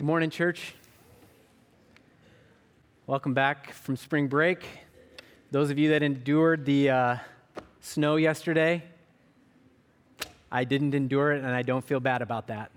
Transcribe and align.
Good 0.00 0.06
morning, 0.06 0.30
church. 0.30 0.72
Welcome 3.06 3.34
back 3.34 3.74
from 3.74 3.98
spring 3.98 4.28
break. 4.28 4.64
Those 5.50 5.68
of 5.68 5.78
you 5.78 5.90
that 5.90 6.02
endured 6.02 6.64
the 6.64 6.88
uh, 6.88 7.16
snow 7.82 8.16
yesterday, 8.16 8.82
I 10.50 10.64
didn't 10.64 10.94
endure 10.94 11.32
it 11.32 11.44
and 11.44 11.54
I 11.54 11.60
don't 11.60 11.84
feel 11.84 12.00
bad 12.00 12.22
about 12.22 12.46
that. 12.46 12.70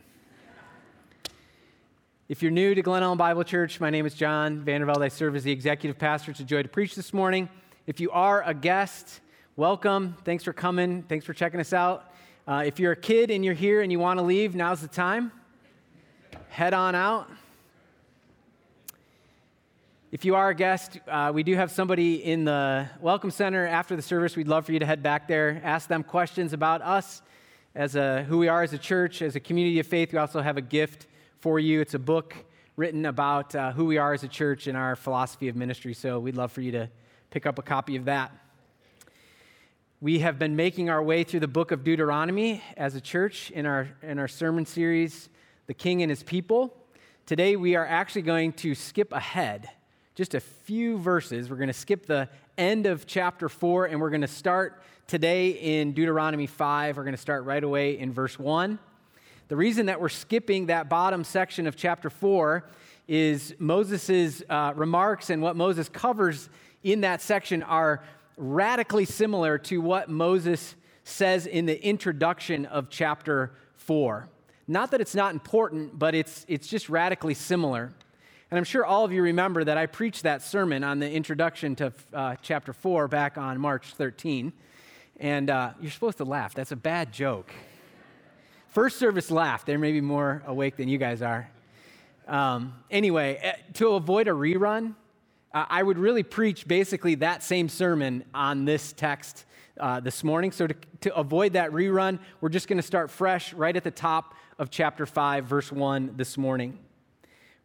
If 2.28 2.42
you're 2.42 2.52
new 2.52 2.76
to 2.76 2.82
Glen 2.82 3.04
Ellyn 3.04 3.18
Bible 3.18 3.46
Church, 3.46 3.80
my 3.80 3.90
name 3.90 4.06
is 4.06 4.16
John 4.16 4.62
Vandervelde. 4.66 5.04
I 5.04 5.08
serve 5.08 5.38
as 5.38 5.46
the 5.46 5.52
executive 5.54 5.98
pastor. 5.98 6.32
It's 6.32 6.42
a 6.42 6.44
joy 6.44 6.64
to 6.64 6.68
preach 6.68 6.94
this 6.94 7.14
morning. 7.14 7.48
If 7.88 8.02
you 8.02 8.12
are 8.12 8.44
a 8.44 8.54
guest, 8.54 9.22
welcome. 9.56 10.18
Thanks 10.26 10.44
for 10.44 10.52
coming. 10.52 11.04
Thanks 11.04 11.24
for 11.24 11.34
checking 11.34 11.62
us 11.62 11.72
out. 11.72 12.14
Uh, 12.46 12.64
if 12.66 12.82
you're 12.82 12.92
a 12.92 12.98
kid 12.98 13.32
and 13.32 13.46
you're 13.46 13.54
here 13.54 13.82
and 13.82 13.94
you 13.94 14.00
want 14.00 14.20
to 14.20 14.26
leave, 14.26 14.56
now's 14.56 14.82
the 14.82 14.90
time 14.90 15.32
head 16.54 16.76
on 16.76 16.94
out. 16.94 17.28
If 20.12 20.24
you 20.24 20.36
are 20.36 20.50
a 20.50 20.54
guest, 20.54 21.00
uh, 21.08 21.32
we 21.34 21.42
do 21.42 21.56
have 21.56 21.72
somebody 21.72 22.24
in 22.24 22.46
the 22.46 22.88
Welcome 23.02 23.32
Center 23.32 23.66
after 23.66 23.96
the 23.96 24.04
service. 24.04 24.36
We'd 24.36 24.48
love 24.48 24.64
for 24.64 24.72
you 24.72 24.78
to 24.78 24.86
head 24.86 25.02
back 25.02 25.28
there, 25.28 25.60
ask 25.64 25.90
them 25.90 26.04
questions 26.04 26.54
about 26.54 26.84
us, 26.84 27.24
as 27.74 27.96
a, 27.96 28.22
who 28.26 28.38
we 28.38 28.50
are 28.50 28.62
as 28.62 28.72
a 28.72 28.78
church, 28.78 29.24
as 29.24 29.36
a 29.36 29.40
community 29.40 29.80
of 29.80 29.88
faith. 29.88 30.14
We 30.14 30.20
also 30.20 30.42
have 30.42 30.58
a 30.58 30.62
gift 30.62 31.08
for 31.40 31.60
you. 31.60 31.82
It's 31.82 31.96
a 31.96 32.00
book 32.00 32.36
written 32.76 33.08
about 33.08 33.56
uh, 33.56 33.72
who 33.72 33.86
we 33.86 33.98
are 33.98 34.14
as 34.14 34.22
a 34.22 34.28
church 34.28 34.68
and 34.68 34.78
our 34.78 34.96
philosophy 34.96 35.48
of 35.50 35.56
ministry. 35.56 35.96
So 35.96 36.20
we'd 36.20 36.38
love 36.38 36.52
for 36.52 36.62
you 36.62 36.74
to 36.74 36.88
pick 37.32 37.48
up 37.48 37.58
a 37.58 37.64
copy 37.64 37.96
of 37.96 38.06
that. 38.06 38.32
We 40.02 40.20
have 40.20 40.38
been 40.38 40.56
making 40.56 40.92
our 40.92 41.02
way 41.02 41.24
through 41.24 41.40
the 41.40 41.48
book 41.48 41.72
of 41.72 41.84
Deuteronomy 41.84 42.62
as 42.78 42.94
a 42.94 43.02
church 43.02 43.50
in 43.50 43.66
our, 43.66 43.90
in 44.04 44.20
our 44.20 44.28
sermon 44.28 44.68
series 44.68 45.30
the 45.68 45.74
king 45.74 46.02
and 46.02 46.10
his 46.10 46.24
people. 46.24 46.76
Today 47.26 47.56
we 47.56 47.76
are 47.76 47.86
actually 47.86 48.24
going 48.24 48.54
to 48.54 48.76
skip 48.76 49.14
ahead 49.14 49.70
just 50.16 50.36
a 50.36 50.40
few 50.40 50.98
verses. 50.98 51.50
We're 51.50 51.56
going 51.56 51.68
to 51.68 51.74
skip 51.74 52.06
the 52.06 52.30
end 52.58 52.86
of 52.86 53.08
chapter 53.08 53.48
4 53.48 53.86
and 53.86 54.02
we're 54.02 54.10
going 54.10 54.22
to 54.22 54.28
start 54.28 54.84
today 55.08 55.50
in 55.50 55.94
Deuteronomy 55.94 56.48
5. 56.48 56.98
We're 56.98 57.04
going 57.04 57.16
to 57.16 57.22
start 57.22 57.46
right 57.46 57.64
away 57.64 57.98
in 57.98 58.12
verse 58.12 58.38
1. 58.38 58.78
The 59.48 59.56
reason 59.56 59.86
that 59.86 60.02
we're 60.02 60.10
skipping 60.10 60.68
that 60.68 60.90
bottom 60.90 61.24
section 61.24 61.66
of 61.66 61.76
chapter 61.76 62.10
4 62.10 62.66
is 63.08 63.56
Moses' 63.58 64.44
uh, 64.50 64.74
remarks 64.76 65.30
and 65.30 65.42
what 65.42 65.56
Moses 65.56 65.90
covers 65.90 66.50
in 66.84 67.02
that 67.02 67.22
section 67.22 67.64
are 67.64 68.04
radically 68.38 69.06
similar 69.06 69.58
to 69.58 69.80
what 69.80 70.10
Moses 70.10 70.76
says 71.06 71.48
in 71.48 71.66
the 71.66 71.86
introduction 71.86 72.66
of 72.66 72.90
chapter 72.90 73.54
4. 73.78 74.28
Not 74.68 74.92
that 74.92 75.02
it's 75.02 75.16
not 75.16 75.34
important, 75.34 76.00
but 76.00 76.16
it's, 76.16 76.46
it's 76.48 76.68
just 76.68 76.88
radically 76.88 77.34
similar. 77.34 77.92
And 78.50 78.58
I'm 78.58 78.64
sure 78.64 78.86
all 78.86 79.04
of 79.04 79.12
you 79.12 79.22
remember 79.22 79.64
that 79.64 79.78
I 79.78 79.88
preached 79.88 80.24
that 80.24 80.42
sermon 80.42 80.84
on 80.84 81.00
the 81.00 81.12
introduction 81.12 81.76
to 81.78 81.92
uh, 82.14 82.36
chapter 82.42 82.72
4 82.72 83.08
back 83.08 83.38
on 83.38 83.60
March 83.60 83.94
13. 83.96 84.54
And 85.20 85.50
uh, 85.50 85.72
you're 85.82 85.92
supposed 85.92 86.18
to 86.20 86.24
laugh. 86.24 86.54
That's 86.54 86.72
a 86.72 86.78
bad 86.78 87.12
joke. 87.12 87.52
First 88.70 88.98
service 88.98 89.30
laughed. 89.30 89.66
They're 89.66 89.78
maybe 89.78 90.02
more 90.02 90.44
awake 90.46 90.78
than 90.78 90.88
you 90.88 90.98
guys 90.98 91.22
are. 91.22 91.50
Um, 92.28 92.74
anyway, 92.90 93.40
eh, 93.42 93.54
to 93.74 93.90
avoid 93.90 94.28
a 94.30 94.32
rerun, 94.32 94.96
uh, 95.54 95.66
I 95.70 95.84
would 95.84 95.98
really 95.98 96.24
preach 96.24 96.68
basically 96.68 97.16
that 97.16 97.44
same 97.44 97.68
sermon 97.68 98.24
on 98.34 98.64
this 98.64 98.94
text 98.94 99.46
uh, 99.80 100.00
this 100.00 100.24
morning. 100.24 100.52
So, 100.52 100.68
to, 100.68 100.76
to 101.02 101.16
avoid 101.16 101.54
that 101.54 101.72
rerun, 101.72 102.20
we're 102.40 102.50
just 102.50 102.68
going 102.68 102.78
to 102.78 102.84
start 102.84 103.12
fresh 103.12 103.54
right 103.54 103.76
at 103.76 103.84
the 103.84 103.92
top 103.92 104.36
of 104.60 104.70
chapter 104.70 105.06
5, 105.06 105.46
verse 105.46 105.72
1 105.72 106.14
this 106.16 106.38
morning. 106.38 106.78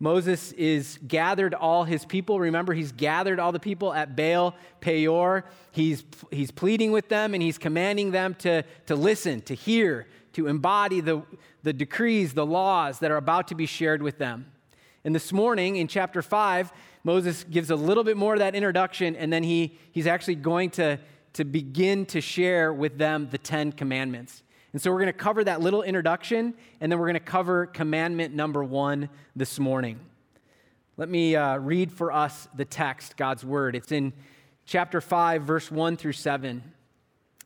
Moses 0.00 0.52
is 0.52 0.98
gathered 1.06 1.54
all 1.54 1.84
his 1.84 2.04
people. 2.04 2.38
Remember, 2.38 2.72
he's 2.72 2.92
gathered 2.92 3.40
all 3.40 3.50
the 3.50 3.58
people 3.58 3.92
at 3.92 4.14
Baal 4.14 4.54
Peor. 4.80 5.44
He's, 5.72 6.04
he's 6.30 6.50
pleading 6.50 6.92
with 6.92 7.08
them 7.08 7.34
and 7.34 7.42
he's 7.42 7.58
commanding 7.58 8.12
them 8.12 8.34
to, 8.36 8.62
to 8.86 8.94
listen, 8.94 9.40
to 9.42 9.54
hear, 9.54 10.06
to 10.34 10.46
embody 10.46 11.00
the, 11.00 11.22
the 11.64 11.72
decrees, 11.72 12.32
the 12.32 12.46
laws 12.46 13.00
that 13.00 13.10
are 13.10 13.16
about 13.16 13.48
to 13.48 13.56
be 13.56 13.66
shared 13.66 14.02
with 14.02 14.18
them. 14.18 14.46
And 15.04 15.14
this 15.14 15.32
morning 15.32 15.76
in 15.76 15.88
chapter 15.88 16.22
5, 16.22 16.72
Moses 17.02 17.44
gives 17.44 17.70
a 17.70 17.76
little 17.76 18.04
bit 18.04 18.16
more 18.16 18.34
of 18.34 18.40
that 18.40 18.54
introduction, 18.54 19.16
and 19.16 19.32
then 19.32 19.42
he, 19.42 19.78
he's 19.92 20.06
actually 20.06 20.34
going 20.36 20.70
to, 20.70 20.98
to 21.32 21.44
begin 21.44 22.06
to 22.06 22.20
share 22.20 22.72
with 22.72 22.98
them 22.98 23.28
the 23.30 23.38
Ten 23.38 23.72
Commandments. 23.72 24.42
And 24.78 24.82
so 24.84 24.92
we're 24.92 25.00
going 25.00 25.06
to 25.06 25.12
cover 25.12 25.42
that 25.42 25.60
little 25.60 25.82
introduction, 25.82 26.54
and 26.80 26.92
then 26.92 27.00
we're 27.00 27.06
going 27.06 27.14
to 27.14 27.18
cover 27.18 27.66
commandment 27.66 28.32
number 28.32 28.62
one 28.62 29.08
this 29.34 29.58
morning. 29.58 29.98
Let 30.96 31.08
me 31.08 31.34
uh, 31.34 31.56
read 31.56 31.90
for 31.90 32.12
us 32.12 32.46
the 32.54 32.64
text, 32.64 33.16
God's 33.16 33.44
word. 33.44 33.74
It's 33.74 33.90
in 33.90 34.12
chapter 34.66 35.00
5, 35.00 35.42
verse 35.42 35.68
1 35.68 35.96
through 35.96 36.12
7. 36.12 36.62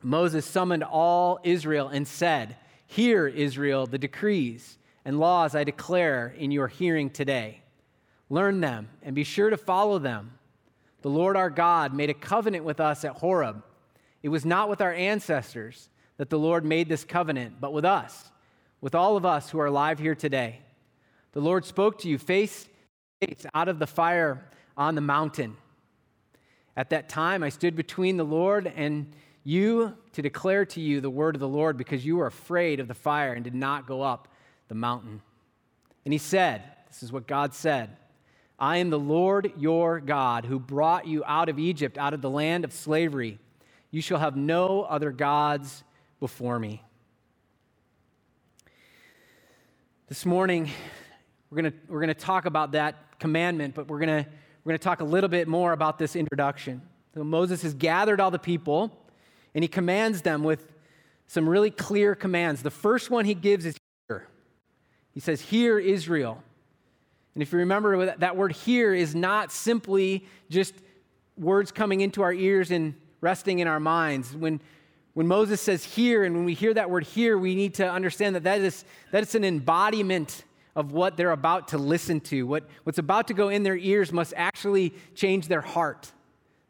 Moses 0.02 0.44
summoned 0.44 0.84
all 0.84 1.40
Israel 1.42 1.88
and 1.88 2.06
said, 2.06 2.54
Hear, 2.86 3.26
Israel, 3.26 3.86
the 3.86 3.96
decrees 3.96 4.76
and 5.02 5.18
laws 5.18 5.54
I 5.54 5.64
declare 5.64 6.34
in 6.36 6.50
your 6.50 6.68
hearing 6.68 7.08
today. 7.08 7.62
Learn 8.28 8.60
them 8.60 8.90
and 9.02 9.14
be 9.14 9.24
sure 9.24 9.48
to 9.48 9.56
follow 9.56 9.98
them. 9.98 10.32
The 11.00 11.08
Lord 11.08 11.38
our 11.38 11.48
God 11.48 11.94
made 11.94 12.10
a 12.10 12.14
covenant 12.14 12.66
with 12.66 12.78
us 12.78 13.06
at 13.06 13.16
Horeb. 13.16 13.64
It 14.22 14.28
was 14.28 14.44
not 14.44 14.68
with 14.68 14.82
our 14.82 14.92
ancestors 14.92 15.88
that 16.16 16.30
the 16.30 16.38
Lord 16.38 16.64
made 16.64 16.88
this 16.88 17.04
covenant, 17.04 17.60
but 17.60 17.72
with 17.72 17.84
us, 17.84 18.30
with 18.80 18.94
all 18.94 19.16
of 19.16 19.24
us 19.24 19.50
who 19.50 19.58
are 19.58 19.66
alive 19.66 19.98
here 19.98 20.14
today. 20.14 20.60
The 21.32 21.40
Lord 21.40 21.64
spoke 21.64 21.98
to 22.00 22.08
you 22.08 22.18
face 22.18 22.64
to 23.20 23.28
face 23.28 23.46
out 23.54 23.68
of 23.68 23.78
the 23.78 23.86
fire 23.86 24.48
on 24.76 24.94
the 24.94 25.00
mountain. 25.00 25.56
At 26.76 26.90
that 26.90 27.08
time, 27.08 27.42
I 27.42 27.48
stood 27.48 27.76
between 27.76 28.16
the 28.16 28.24
Lord 28.24 28.70
and 28.76 29.12
you 29.44 29.94
to 30.12 30.22
declare 30.22 30.64
to 30.66 30.80
you 30.80 31.00
the 31.00 31.10
word 31.10 31.34
of 31.34 31.40
the 31.40 31.48
Lord 31.48 31.76
because 31.76 32.04
you 32.04 32.16
were 32.16 32.26
afraid 32.26 32.80
of 32.80 32.88
the 32.88 32.94
fire 32.94 33.32
and 33.32 33.44
did 33.44 33.54
not 33.54 33.86
go 33.86 34.02
up 34.02 34.28
the 34.68 34.74
mountain. 34.74 35.20
And 36.04 36.12
he 36.12 36.18
said, 36.18 36.62
This 36.88 37.02
is 37.02 37.12
what 37.12 37.26
God 37.26 37.54
said 37.54 37.96
I 38.58 38.76
am 38.76 38.90
the 38.90 38.98
Lord 38.98 39.52
your 39.56 40.00
God 40.00 40.44
who 40.44 40.58
brought 40.58 41.06
you 41.06 41.24
out 41.26 41.48
of 41.48 41.58
Egypt, 41.58 41.98
out 41.98 42.14
of 42.14 42.22
the 42.22 42.30
land 42.30 42.64
of 42.64 42.72
slavery. 42.72 43.38
You 43.90 44.00
shall 44.00 44.18
have 44.18 44.36
no 44.36 44.82
other 44.82 45.10
gods 45.10 45.82
before 46.22 46.56
me. 46.56 46.80
This 50.06 50.24
morning, 50.24 50.70
we're 51.50 51.62
going 51.62 51.72
we're 51.88 51.98
gonna 51.98 52.14
talk 52.14 52.44
about 52.44 52.70
that 52.72 53.18
commandment, 53.18 53.74
but 53.74 53.88
we're 53.88 53.98
going 53.98 54.24
we're 54.62 54.70
gonna 54.70 54.78
talk 54.78 55.00
a 55.00 55.04
little 55.04 55.28
bit 55.28 55.48
more 55.48 55.72
about 55.72 55.98
this 55.98 56.14
introduction. 56.14 56.80
So 57.12 57.24
Moses 57.24 57.62
has 57.62 57.74
gathered 57.74 58.20
all 58.20 58.30
the 58.30 58.38
people, 58.38 58.96
and 59.52 59.64
he 59.64 59.68
commands 59.68 60.22
them 60.22 60.44
with 60.44 60.72
some 61.26 61.48
really 61.48 61.72
clear 61.72 62.14
commands. 62.14 62.62
The 62.62 62.70
first 62.70 63.10
one 63.10 63.24
he 63.24 63.34
gives 63.34 63.66
is 63.66 63.76
here. 64.06 64.28
He 65.10 65.18
says, 65.18 65.40
Hear, 65.40 65.80
Israel. 65.80 66.40
And 67.34 67.42
if 67.42 67.50
you 67.50 67.58
remember, 67.58 68.14
that 68.14 68.36
word 68.36 68.52
here 68.52 68.94
is 68.94 69.16
not 69.16 69.50
simply 69.50 70.24
just 70.48 70.72
words 71.36 71.72
coming 71.72 72.00
into 72.00 72.22
our 72.22 72.32
ears 72.32 72.70
and 72.70 72.94
resting 73.20 73.58
in 73.58 73.66
our 73.66 73.80
minds. 73.80 74.36
When, 74.36 74.60
when 75.14 75.26
Moses 75.26 75.60
says 75.60 75.84
here, 75.84 76.24
and 76.24 76.34
when 76.34 76.44
we 76.44 76.54
hear 76.54 76.72
that 76.74 76.88
word 76.88 77.04
here, 77.04 77.36
we 77.36 77.54
need 77.54 77.74
to 77.74 77.90
understand 77.90 78.34
that 78.34 78.44
that 78.44 78.60
is, 78.60 78.84
that 79.10 79.22
is 79.22 79.34
an 79.34 79.44
embodiment 79.44 80.44
of 80.74 80.92
what 80.92 81.16
they're 81.16 81.32
about 81.32 81.68
to 81.68 81.78
listen 81.78 82.20
to. 82.20 82.46
What, 82.46 82.64
what's 82.84 82.98
about 82.98 83.28
to 83.28 83.34
go 83.34 83.50
in 83.50 83.62
their 83.62 83.76
ears 83.76 84.10
must 84.10 84.32
actually 84.36 84.94
change 85.14 85.48
their 85.48 85.60
heart. 85.60 86.10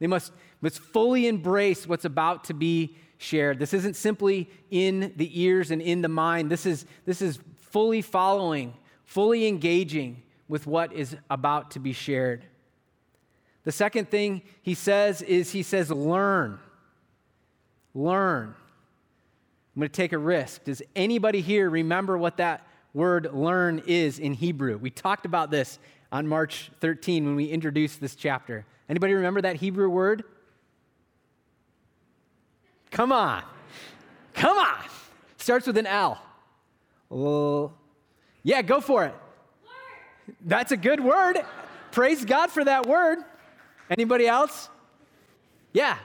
They 0.00 0.08
must, 0.08 0.32
must 0.60 0.80
fully 0.80 1.28
embrace 1.28 1.86
what's 1.86 2.04
about 2.04 2.44
to 2.44 2.54
be 2.54 2.96
shared. 3.18 3.60
This 3.60 3.72
isn't 3.72 3.94
simply 3.94 4.50
in 4.70 5.12
the 5.16 5.40
ears 5.40 5.70
and 5.70 5.80
in 5.80 6.02
the 6.02 6.08
mind. 6.08 6.50
This 6.50 6.66
is, 6.66 6.84
this 7.04 7.22
is 7.22 7.38
fully 7.60 8.02
following, 8.02 8.74
fully 9.04 9.46
engaging 9.46 10.22
with 10.48 10.66
what 10.66 10.92
is 10.92 11.16
about 11.30 11.70
to 11.72 11.78
be 11.78 11.92
shared. 11.92 12.44
The 13.62 13.70
second 13.70 14.10
thing 14.10 14.42
he 14.62 14.74
says 14.74 15.22
is 15.22 15.52
he 15.52 15.62
says, 15.62 15.92
learn. 15.92 16.58
Learn. 17.94 18.54
I'm 19.74 19.80
going 19.80 19.88
to 19.88 19.92
take 19.94 20.12
a 20.12 20.18
risk. 20.18 20.64
Does 20.64 20.82
anybody 20.94 21.40
here 21.40 21.70
remember 21.70 22.18
what 22.18 22.36
that 22.36 22.66
word 22.92 23.30
learn 23.32 23.82
is 23.86 24.18
in 24.18 24.34
Hebrew? 24.34 24.76
We 24.76 24.90
talked 24.90 25.24
about 25.24 25.50
this 25.50 25.78
on 26.10 26.26
March 26.26 26.70
13 26.80 27.24
when 27.24 27.36
we 27.36 27.46
introduced 27.46 28.00
this 28.00 28.14
chapter. 28.14 28.66
Anybody 28.88 29.14
remember 29.14 29.40
that 29.42 29.56
Hebrew 29.56 29.88
word? 29.88 30.24
Come 32.90 33.12
on. 33.12 33.42
Come 34.34 34.58
on. 34.58 34.84
Starts 35.38 35.66
with 35.66 35.78
an 35.78 35.86
L. 35.86 36.20
Well, 37.08 37.72
yeah, 38.42 38.60
go 38.62 38.80
for 38.80 39.04
it. 39.06 39.14
That's 40.44 40.72
a 40.72 40.76
good 40.76 41.00
word. 41.00 41.38
Praise 41.90 42.24
God 42.24 42.50
for 42.50 42.64
that 42.64 42.86
word. 42.86 43.18
Anybody 43.90 44.26
else? 44.26 44.68
Yeah, 45.72 45.96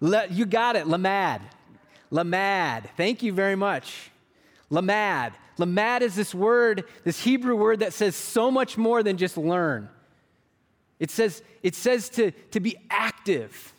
Le, 0.00 0.26
you 0.28 0.46
got 0.46 0.76
it, 0.76 0.86
lamad. 0.86 1.40
Lamad. 2.10 2.90
Thank 2.96 3.22
you 3.22 3.32
very 3.32 3.56
much. 3.56 4.10
Lamad. 4.70 5.32
Lamad 5.58 6.02
is 6.02 6.14
this 6.14 6.34
word, 6.34 6.84
this 7.04 7.22
Hebrew 7.22 7.56
word 7.56 7.80
that 7.80 7.92
says 7.92 8.14
so 8.14 8.50
much 8.50 8.78
more 8.78 9.02
than 9.02 9.16
just 9.16 9.36
learn. 9.36 9.88
It 11.00 11.10
says, 11.10 11.42
it 11.62 11.74
says 11.74 12.08
to, 12.10 12.30
to 12.30 12.60
be 12.60 12.76
active, 12.90 13.72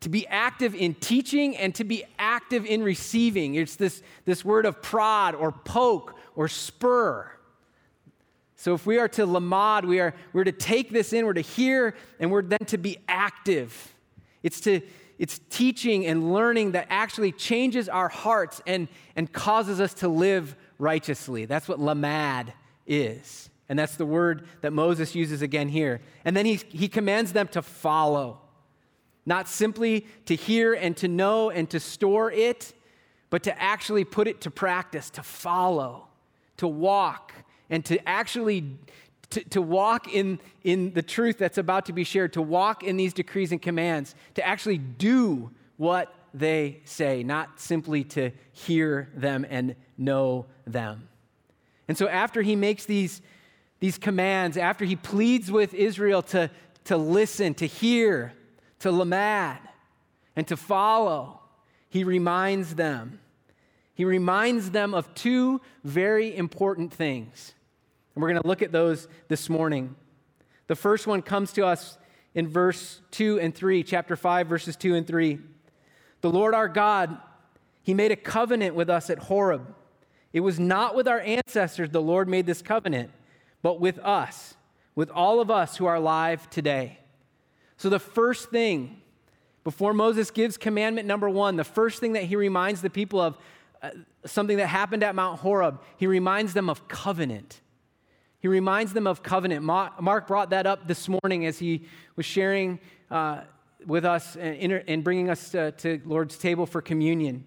to 0.00 0.08
be 0.08 0.26
active 0.26 0.74
in 0.74 0.94
teaching 0.94 1.56
and 1.56 1.74
to 1.74 1.84
be 1.84 2.04
active 2.18 2.64
in 2.64 2.82
receiving. 2.82 3.54
It's 3.54 3.76
this, 3.76 4.02
this 4.24 4.44
word 4.44 4.66
of 4.66 4.82
prod 4.82 5.34
or 5.34 5.52
poke 5.52 6.16
or 6.34 6.48
spur. 6.48 7.30
So 8.56 8.74
if 8.74 8.86
we 8.86 8.98
are 8.98 9.08
to 9.08 9.26
lamad, 9.26 9.84
we 9.84 9.98
are 10.00 10.14
we're 10.32 10.44
to 10.44 10.52
take 10.52 10.90
this 10.90 11.12
in, 11.12 11.26
we're 11.26 11.32
to 11.32 11.40
hear, 11.40 11.94
and 12.20 12.30
we're 12.30 12.42
then 12.42 12.64
to 12.66 12.78
be 12.78 12.98
active. 13.08 13.92
It's 14.42 14.60
to 14.62 14.80
it's 15.22 15.40
teaching 15.50 16.04
and 16.04 16.32
learning 16.32 16.72
that 16.72 16.88
actually 16.90 17.30
changes 17.30 17.88
our 17.88 18.08
hearts 18.08 18.60
and, 18.66 18.88
and 19.14 19.32
causes 19.32 19.80
us 19.80 19.94
to 19.94 20.08
live 20.08 20.56
righteously. 20.80 21.44
That's 21.44 21.68
what 21.68 21.78
lamad 21.78 22.52
is. 22.88 23.48
And 23.68 23.78
that's 23.78 23.94
the 23.94 24.04
word 24.04 24.48
that 24.62 24.72
Moses 24.72 25.14
uses 25.14 25.40
again 25.40 25.68
here. 25.68 26.00
And 26.24 26.36
then 26.36 26.44
he, 26.44 26.56
he 26.56 26.88
commands 26.88 27.32
them 27.32 27.46
to 27.52 27.62
follow, 27.62 28.40
not 29.24 29.46
simply 29.46 30.08
to 30.26 30.34
hear 30.34 30.74
and 30.74 30.96
to 30.96 31.06
know 31.06 31.50
and 31.50 31.70
to 31.70 31.78
store 31.78 32.32
it, 32.32 32.72
but 33.30 33.44
to 33.44 33.62
actually 33.62 34.02
put 34.02 34.26
it 34.26 34.40
to 34.40 34.50
practice, 34.50 35.08
to 35.10 35.22
follow, 35.22 36.08
to 36.56 36.66
walk, 36.66 37.32
and 37.70 37.84
to 37.84 38.08
actually 38.08 38.76
to, 39.32 39.44
to 39.50 39.60
walk 39.60 40.12
in, 40.12 40.38
in 40.64 40.92
the 40.94 41.02
truth 41.02 41.38
that's 41.38 41.58
about 41.58 41.86
to 41.86 41.92
be 41.92 42.04
shared, 42.04 42.32
to 42.34 42.42
walk 42.42 42.82
in 42.82 42.96
these 42.96 43.12
decrees 43.12 43.52
and 43.52 43.60
commands, 43.60 44.14
to 44.34 44.46
actually 44.46 44.78
do 44.78 45.50
what 45.76 46.14
they 46.32 46.80
say, 46.84 47.22
not 47.22 47.60
simply 47.60 48.04
to 48.04 48.30
hear 48.52 49.10
them 49.14 49.44
and 49.48 49.76
know 49.98 50.46
them. 50.66 51.08
And 51.88 51.98
so 51.98 52.08
after 52.08 52.40
he 52.40 52.56
makes 52.56 52.86
these 52.86 53.20
these 53.82 53.98
commands, 53.98 54.56
after 54.56 54.84
he 54.84 54.94
pleads 54.94 55.50
with 55.50 55.74
Israel 55.74 56.22
to, 56.22 56.48
to 56.84 56.96
listen, 56.96 57.52
to 57.54 57.66
hear, 57.66 58.32
to 58.78 58.92
lamad, 58.92 59.58
and 60.36 60.46
to 60.46 60.56
follow, 60.56 61.40
he 61.88 62.04
reminds 62.04 62.76
them. 62.76 63.18
He 63.92 64.04
reminds 64.04 64.70
them 64.70 64.94
of 64.94 65.12
two 65.16 65.60
very 65.82 66.36
important 66.36 66.92
things. 66.92 67.54
And 68.14 68.22
we're 68.22 68.30
going 68.30 68.42
to 68.42 68.48
look 68.48 68.62
at 68.62 68.72
those 68.72 69.08
this 69.28 69.48
morning. 69.48 69.94
The 70.66 70.76
first 70.76 71.06
one 71.06 71.22
comes 71.22 71.52
to 71.52 71.66
us 71.66 71.98
in 72.34 72.48
verse 72.48 73.00
2 73.12 73.40
and 73.40 73.54
3, 73.54 73.82
chapter 73.82 74.16
5, 74.16 74.46
verses 74.46 74.76
2 74.76 74.94
and 74.94 75.06
3. 75.06 75.38
The 76.20 76.30
Lord 76.30 76.54
our 76.54 76.68
God, 76.68 77.18
He 77.82 77.94
made 77.94 78.12
a 78.12 78.16
covenant 78.16 78.74
with 78.74 78.88
us 78.88 79.10
at 79.10 79.18
Horeb. 79.18 79.74
It 80.32 80.40
was 80.40 80.58
not 80.58 80.94
with 80.94 81.08
our 81.08 81.20
ancestors 81.20 81.90
the 81.90 82.00
Lord 82.00 82.28
made 82.28 82.46
this 82.46 82.62
covenant 82.62 83.10
but 83.62 83.80
with 83.80 83.98
us, 84.00 84.56
with 84.94 85.10
all 85.10 85.40
of 85.40 85.50
us 85.50 85.76
who 85.76 85.86
are 85.86 85.94
alive 85.94 86.50
today. 86.50 86.98
So, 87.76 87.88
the 87.88 88.00
first 88.00 88.50
thing, 88.50 89.00
before 89.64 89.94
Moses 89.94 90.30
gives 90.30 90.56
commandment 90.56 91.06
number 91.06 91.30
one, 91.30 91.56
the 91.56 91.64
first 91.64 92.00
thing 92.00 92.12
that 92.12 92.24
he 92.24 92.36
reminds 92.36 92.82
the 92.82 92.90
people 92.90 93.20
of, 93.20 93.38
uh, 93.80 93.90
something 94.26 94.56
that 94.58 94.66
happened 94.66 95.02
at 95.02 95.14
Mount 95.14 95.40
Horeb, 95.40 95.80
he 95.96 96.06
reminds 96.06 96.52
them 96.52 96.68
of 96.68 96.86
covenant. 96.88 97.60
He 98.42 98.48
reminds 98.48 98.92
them 98.92 99.06
of 99.06 99.22
covenant. 99.22 99.62
Mark 99.62 100.26
brought 100.26 100.50
that 100.50 100.66
up 100.66 100.86
this 100.86 101.08
morning 101.08 101.46
as 101.46 101.58
he 101.58 101.86
was 102.16 102.26
sharing 102.26 102.78
uh, 103.10 103.40
with 103.86 104.04
us 104.04 104.36
and 104.36 105.02
bringing 105.02 105.30
us 105.30 105.48
to, 105.50 105.72
to 105.72 106.02
Lord's 106.04 106.36
table 106.36 106.66
for 106.66 106.82
communion. 106.82 107.46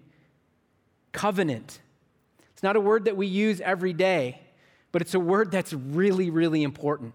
Covenant. 1.12 1.80
It's 2.52 2.64
not 2.64 2.74
a 2.74 2.80
word 2.80 3.04
that 3.04 3.16
we 3.16 3.28
use 3.28 3.60
every 3.60 3.92
day 3.92 4.40
but 4.96 5.02
it's 5.02 5.12
a 5.12 5.20
word 5.20 5.50
that's 5.50 5.74
really, 5.74 6.30
really 6.30 6.62
important. 6.62 7.12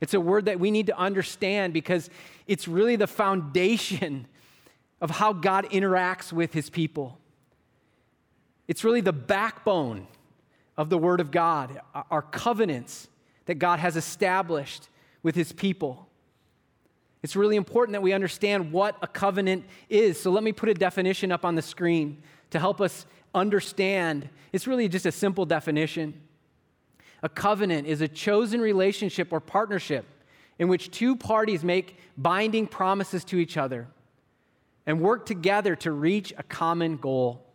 It's 0.00 0.12
a 0.12 0.20
word 0.20 0.46
that 0.46 0.58
we 0.58 0.72
need 0.72 0.88
to 0.88 0.98
understand 0.98 1.72
because 1.72 2.10
it's 2.48 2.66
really 2.66 2.96
the 2.96 3.06
foundation 3.06 4.26
of 5.00 5.10
how 5.10 5.32
God 5.32 5.66
interacts 5.66 6.32
with 6.32 6.52
his 6.52 6.68
people. 6.68 7.20
It's 8.66 8.82
really 8.82 9.02
the 9.02 9.12
backbone 9.12 10.08
of 10.76 10.90
the 10.90 10.98
Word 10.98 11.20
of 11.20 11.30
God, 11.30 11.80
our 12.10 12.22
covenants 12.22 13.06
that 13.46 13.56
God 13.56 13.78
has 13.78 13.96
established 13.96 14.88
with 15.22 15.34
his 15.34 15.52
people. 15.52 16.08
It's 17.22 17.36
really 17.36 17.56
important 17.56 17.92
that 17.92 18.02
we 18.02 18.12
understand 18.12 18.72
what 18.72 18.96
a 19.00 19.06
covenant 19.06 19.64
is. 19.88 20.20
So 20.20 20.30
let 20.30 20.42
me 20.42 20.52
put 20.52 20.68
a 20.68 20.74
definition 20.74 21.30
up 21.30 21.44
on 21.44 21.54
the 21.54 21.62
screen 21.62 22.22
to 22.50 22.58
help 22.58 22.80
us 22.80 23.06
understand. 23.34 24.28
It's 24.52 24.66
really 24.66 24.88
just 24.88 25.06
a 25.06 25.12
simple 25.12 25.46
definition. 25.46 26.20
A 27.22 27.28
covenant 27.28 27.86
is 27.86 28.00
a 28.00 28.08
chosen 28.08 28.60
relationship 28.60 29.32
or 29.32 29.40
partnership 29.40 30.04
in 30.58 30.68
which 30.68 30.90
two 30.90 31.14
parties 31.14 31.62
make 31.62 31.96
binding 32.16 32.66
promises 32.66 33.24
to 33.24 33.36
each 33.36 33.56
other 33.56 33.86
and 34.86 35.00
work 35.00 35.24
together 35.24 35.76
to 35.76 35.92
reach 35.92 36.32
a 36.36 36.42
common 36.42 36.96
goal. 36.96 37.46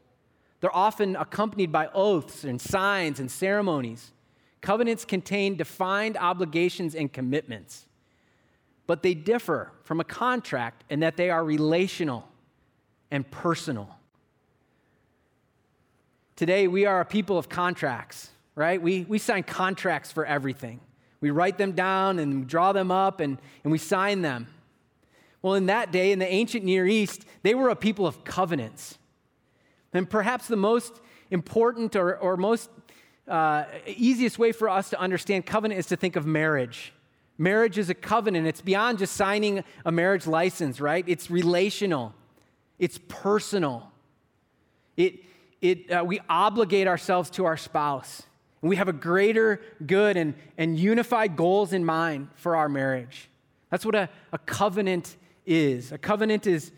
They're 0.61 0.75
often 0.75 1.15
accompanied 1.17 1.71
by 1.71 1.89
oaths 1.93 2.45
and 2.45 2.59
signs 2.59 3.19
and 3.19 3.29
ceremonies. 3.29 4.13
Covenants 4.61 5.05
contain 5.05 5.55
defined 5.55 6.17
obligations 6.17 6.95
and 6.95 7.11
commitments, 7.11 7.85
but 8.85 9.03
they 9.03 9.13
differ 9.13 9.71
from 9.83 9.99
a 9.99 10.03
contract 10.03 10.83
in 10.89 11.01
that 11.01 11.17
they 11.17 11.29
are 11.29 11.43
relational 11.43 12.27
and 13.11 13.29
personal. 13.29 13.95
Today, 16.35 16.67
we 16.67 16.85
are 16.85 17.01
a 17.01 17.05
people 17.05 17.37
of 17.37 17.49
contracts 17.49 18.31
right? 18.57 18.81
We, 18.81 19.05
we 19.07 19.19
sign 19.19 19.43
contracts 19.43 20.11
for 20.11 20.25
everything. 20.25 20.79
We 21.21 21.29
write 21.29 21.59
them 21.59 21.73
down 21.73 22.17
and 22.17 22.47
draw 22.47 22.73
them 22.73 22.89
up 22.89 23.19
and, 23.19 23.37
and 23.63 23.71
we 23.71 23.77
sign 23.77 24.23
them. 24.23 24.47
Well, 25.43 25.53
in 25.53 25.67
that 25.67 25.91
day, 25.91 26.11
in 26.11 26.17
the 26.17 26.27
ancient 26.27 26.65
Near 26.65 26.87
East, 26.87 27.23
they 27.43 27.53
were 27.53 27.69
a 27.69 27.75
people 27.75 28.07
of 28.07 28.23
covenants. 28.23 28.97
And 29.93 30.09
perhaps 30.09 30.47
the 30.47 30.57
most 30.57 30.99
important 31.29 31.95
or, 31.95 32.17
or 32.17 32.35
most 32.35 32.71
uh, 33.27 33.65
easiest 33.85 34.39
way 34.39 34.51
for 34.51 34.69
us 34.69 34.89
to 34.91 34.99
understand 34.99 35.45
covenant 35.45 35.79
is 35.79 35.87
to 35.87 35.95
think 35.95 36.15
of 36.15 36.25
marriage. 36.25 36.93
Marriage 37.37 37.77
is 37.77 37.89
a 37.89 37.93
covenant, 37.93 38.47
it's 38.47 38.61
beyond 38.61 38.97
just 38.97 39.15
signing 39.15 39.63
a 39.85 39.91
marriage 39.91 40.25
license, 40.25 40.81
right? 40.81 41.03
It's 41.07 41.29
relational, 41.29 42.15
it's 42.79 42.99
personal. 43.07 43.91
It, 44.95 45.19
it, 45.61 45.91
uh, 45.91 46.03
we 46.03 46.19
obligate 46.29 46.87
ourselves 46.87 47.29
to 47.31 47.45
our 47.45 47.57
spouse. 47.57 48.23
And 48.61 48.69
we 48.69 48.75
have 48.77 48.87
a 48.87 48.93
greater 48.93 49.61
good 49.85 50.17
and, 50.17 50.33
and 50.57 50.79
unified 50.79 51.35
goals 51.35 51.73
in 51.73 51.85
mind 51.85 52.29
for 52.35 52.55
our 52.55 52.67
marriage. 52.67 53.29
That's 53.69 53.85
what 53.85 53.93
a, 53.93 54.09
a 54.33 54.39
covenant 54.39 55.15
is. 55.45 55.91
A 55.91 55.97
covenant 55.97 56.47
is, 56.47 56.71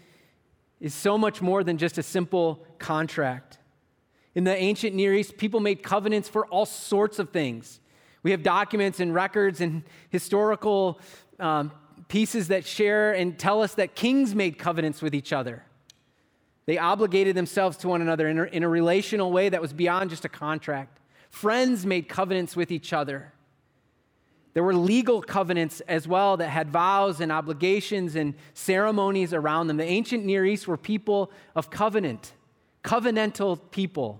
is 0.81 0.93
so 0.93 1.17
much 1.17 1.41
more 1.41 1.63
than 1.63 1.77
just 1.77 1.97
a 1.97 2.03
simple 2.03 2.65
contract. 2.79 3.58
In 4.35 4.43
the 4.43 4.55
ancient 4.55 4.95
Near 4.95 5.13
East, 5.13 5.37
people 5.37 5.59
made 5.59 5.83
covenants 5.83 6.29
for 6.29 6.45
all 6.47 6.65
sorts 6.65 7.19
of 7.19 7.29
things. 7.29 7.79
We 8.21 8.31
have 8.31 8.43
documents 8.43 8.99
and 8.99 9.13
records 9.13 9.61
and 9.61 9.83
historical 10.09 10.99
um, 11.39 11.71
pieces 12.07 12.49
that 12.49 12.65
share 12.65 13.13
and 13.13 13.37
tell 13.39 13.61
us 13.61 13.75
that 13.75 13.95
kings 13.95 14.35
made 14.35 14.57
covenants 14.57 15.01
with 15.01 15.15
each 15.15 15.31
other. 15.31 15.63
They 16.65 16.77
obligated 16.77 17.35
themselves 17.35 17.77
to 17.77 17.87
one 17.87 18.01
another 18.01 18.27
in 18.27 18.37
a, 18.37 18.43
in 18.43 18.63
a 18.63 18.69
relational 18.69 19.31
way 19.31 19.49
that 19.49 19.61
was 19.61 19.73
beyond 19.73 20.09
just 20.09 20.25
a 20.25 20.29
contract. 20.29 20.99
Friends 21.29 21.85
made 21.85 22.07
covenants 22.07 22.55
with 22.55 22.71
each 22.71 22.93
other. 22.93 23.33
There 24.53 24.63
were 24.63 24.75
legal 24.75 25.21
covenants 25.21 25.79
as 25.81 26.07
well 26.07 26.37
that 26.37 26.49
had 26.49 26.69
vows 26.69 27.21
and 27.21 27.31
obligations 27.31 28.15
and 28.15 28.33
ceremonies 28.53 29.33
around 29.33 29.67
them. 29.67 29.77
The 29.77 29.85
ancient 29.85 30.25
Near 30.25 30.45
East 30.45 30.67
were 30.67 30.77
people 30.77 31.31
of 31.55 31.69
covenant, 31.69 32.33
covenantal 32.89 33.59
people. 33.69 34.19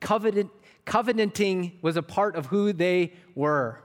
Covenant, 0.00 0.50
covenanting 0.84 1.78
was 1.80 1.96
a 1.96 2.02
part 2.02 2.36
of 2.36 2.46
who 2.46 2.70
they 2.70 3.14
were. 3.34 3.80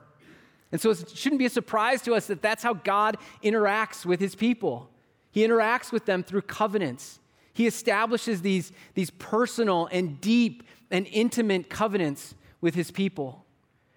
And 0.73 0.81
so 0.81 0.89
it 0.89 1.09
shouldn't 1.15 1.39
be 1.39 1.45
a 1.45 1.49
surprise 1.49 2.01
to 2.01 2.13
us 2.13 2.27
that 2.27 2.41
that's 2.41 2.61
how 2.61 2.73
God 2.73 3.17
interacts 3.41 4.05
with 4.05 4.19
his 4.19 4.35
people. 4.35 4.89
He 5.31 5.47
interacts 5.47 5.93
with 5.93 6.05
them 6.05 6.23
through 6.23 6.41
covenants. 6.41 7.19
He 7.53 7.65
establishes 7.65 8.41
these, 8.41 8.73
these 8.93 9.09
personal 9.09 9.87
and 9.89 10.19
deep 10.19 10.63
and 10.91 11.07
intimate 11.07 11.69
covenants 11.69 12.35
with 12.59 12.75
his 12.75 12.91
people. 12.91 13.45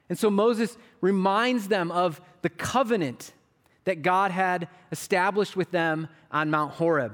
And 0.09 0.17
so 0.17 0.31
Moses 0.31 0.79
reminds 1.01 1.67
them 1.67 1.91
of 1.91 2.21
the 2.43 2.49
covenant 2.49 3.33
that 3.85 4.03
God 4.03 4.31
had 4.31 4.69
established 4.93 5.57
with 5.57 5.73
them 5.73 6.07
on 6.31 6.49
Mount 6.49 6.75
Horeb. 6.75 7.13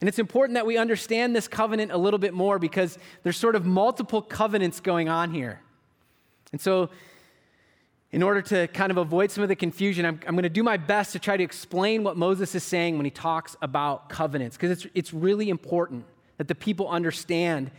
And 0.00 0.08
it's 0.08 0.18
important 0.18 0.54
that 0.54 0.66
we 0.66 0.76
understand 0.76 1.34
this 1.34 1.48
covenant 1.48 1.90
a 1.90 1.96
little 1.96 2.18
bit 2.18 2.32
more 2.32 2.58
because 2.58 2.98
there's 3.22 3.36
sort 3.36 3.56
of 3.56 3.66
multiple 3.66 4.22
covenants 4.22 4.80
going 4.80 5.08
on 5.08 5.32
here. 5.32 5.60
And 6.52 6.60
so, 6.60 6.90
in 8.10 8.22
order 8.22 8.40
to 8.40 8.68
kind 8.68 8.90
of 8.90 8.96
avoid 8.96 9.30
some 9.30 9.42
of 9.42 9.48
the 9.48 9.56
confusion, 9.56 10.06
I'm, 10.06 10.20
I'm 10.26 10.34
going 10.34 10.44
to 10.44 10.48
do 10.48 10.62
my 10.62 10.78
best 10.78 11.12
to 11.12 11.18
try 11.18 11.36
to 11.36 11.44
explain 11.44 12.04
what 12.04 12.16
Moses 12.16 12.54
is 12.54 12.62
saying 12.62 12.96
when 12.96 13.04
he 13.04 13.10
talks 13.10 13.54
about 13.60 14.08
covenants, 14.08 14.56
because 14.56 14.70
it's, 14.70 14.86
it's 14.94 15.12
really 15.12 15.50
important 15.50 16.06
that 16.38 16.48
the 16.48 16.54
people 16.54 16.88
understand 16.88 17.70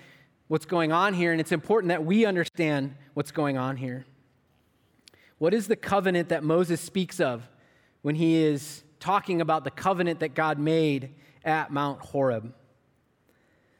what's 0.48 0.66
going 0.66 0.92
on 0.92 1.14
here, 1.14 1.32
and 1.32 1.42
it's 1.42 1.52
important 1.52 1.90
that 1.90 2.06
we 2.06 2.26
understand 2.26 2.96
what's 3.16 3.32
going 3.32 3.58
on 3.58 3.78
here. 3.78 4.06
What 5.40 5.54
is 5.54 5.68
the 5.68 5.76
covenant 5.76 6.30
that 6.30 6.44
Moses 6.44 6.82
speaks 6.82 7.20
of 7.20 7.48
when 8.02 8.16
he 8.16 8.36
is 8.36 8.84
talking 9.00 9.42
about 9.42 9.64
the 9.64 9.72
covenant 9.72 10.20
that 10.20 10.36
God 10.36 10.60
made 10.60 11.12
at 11.44 11.72
Mount 11.72 12.00
Horeb? 12.02 12.54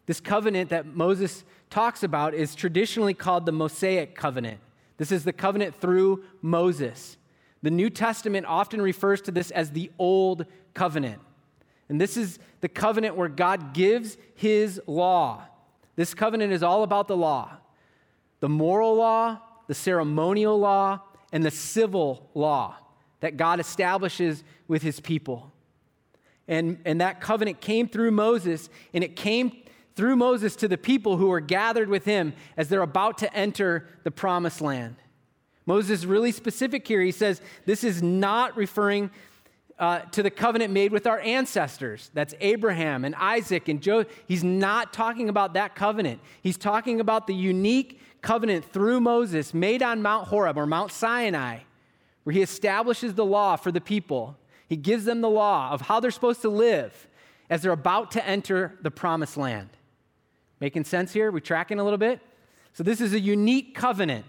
This 0.06 0.20
covenant 0.20 0.70
that 0.72 0.86
Moses 0.88 1.44
talks 1.70 2.04
about 2.04 2.34
is 2.34 2.56
traditionally 2.56 3.14
called 3.14 3.46
the 3.46 3.52
Mosaic 3.52 4.16
covenant. 4.16 4.60
This 4.98 5.12
is 5.12 5.24
the 5.24 5.34
covenant 5.34 5.80
through 5.80 6.24
Moses. 6.42 7.18
The 7.62 7.72
New 7.72 7.90
Testament 7.90 8.46
often 8.46 8.82
refers 8.82 9.22
to 9.22 9.32
this 9.32 9.52
as 9.52 9.72
the 9.72 9.92
Old 10.00 10.46
Covenant. 10.74 11.22
And 11.90 12.00
this 12.00 12.18
is 12.18 12.40
the 12.62 12.70
covenant 12.70 13.16
where 13.16 13.30
God 13.30 13.74
gives 13.74 14.18
his 14.36 14.80
law. 14.88 15.44
This 15.96 16.14
covenant 16.14 16.54
is 16.54 16.64
all 16.64 16.84
about 16.84 17.08
the 17.08 17.18
law 17.18 17.58
the 18.40 18.50
moral 18.50 18.96
law, 18.96 19.38
the 19.68 19.74
ceremonial 19.74 20.58
law, 20.58 21.02
and 21.34 21.44
the 21.44 21.52
civil 21.52 22.30
law 22.34 22.78
that 23.20 23.36
God 23.36 23.60
establishes 23.60 24.44
with 24.68 24.82
his 24.82 25.00
people. 25.00 25.52
And, 26.50 26.80
and 26.84 27.00
that 27.00 27.22
covenant 27.22 27.62
came 27.62 27.88
through 27.88 28.12
Moses, 28.12 28.70
and 28.94 29.04
it 29.04 29.16
came 29.16 29.56
through 29.96 30.16
Moses 30.16 30.56
to 30.58 30.68
the 30.68 30.78
people 30.78 31.16
who 31.16 31.28
were 31.28 31.40
gathered 31.40 31.90
with 31.90 32.06
him 32.06 32.34
as 32.58 32.68
they're 32.68 32.82
about 32.82 33.20
to 33.20 33.34
enter 33.34 33.88
the 34.04 34.12
promised 34.12 34.60
land. 34.60 34.96
Moses 35.68 36.00
is 36.00 36.06
really 36.08 36.32
specific 36.32 36.88
here. 36.88 37.02
He 37.02 37.12
says 37.12 37.42
this 37.68 37.84
is 37.84 38.02
not 38.02 38.58
referring 38.58 39.12
uh, 39.78 40.00
to 40.00 40.24
the 40.24 40.32
covenant 40.32 40.74
made 40.74 40.92
with 40.92 41.06
our 41.06 41.20
ancestors. 41.20 42.10
That's 42.16 42.34
Abraham 42.40 43.06
and 43.06 43.14
Isaac 43.14 43.68
and 43.68 43.80
Joe. 43.80 44.06
He's 44.28 44.44
not 44.44 44.92
talking 44.92 45.30
about 45.30 45.54
that 45.54 45.76
covenant. 45.76 46.20
He's 46.42 46.58
talking 46.58 47.00
about 47.00 47.28
the 47.28 47.36
unique 47.36 48.02
covenant 48.22 48.66
through 48.74 49.02
Moses 49.02 49.54
made 49.54 49.84
on 49.84 50.02
Mount 50.02 50.28
Horeb 50.30 50.58
or 50.58 50.66
Mount 50.66 50.92
Sinai, 50.92 51.60
where 52.24 52.34
he 52.34 52.42
establishes 52.42 53.14
the 53.14 53.26
law 53.26 53.56
for 53.56 53.72
the 53.72 53.80
people. 53.80 54.36
He 54.70 54.78
gives 54.78 55.04
them 55.04 55.22
the 55.22 55.30
law 55.30 55.72
of 55.72 55.82
how 55.82 56.00
they're 56.00 56.12
supposed 56.12 56.44
to 56.44 56.50
live 56.50 57.08
as 57.50 57.64
they're 57.64 57.72
about 57.72 58.12
to 58.12 58.26
enter 58.26 58.78
the 58.84 58.92
promised 58.92 59.36
land. 59.36 59.70
Making 60.60 60.84
sense 60.84 61.12
here? 61.12 61.32
We 61.32 61.42
tracking 61.42 61.80
a 61.80 61.84
little 61.84 61.98
bit? 61.98 62.22
So, 62.74 62.84
this 62.84 63.02
is 63.02 63.14
a 63.14 63.20
unique 63.20 63.74
covenant. 63.74 64.26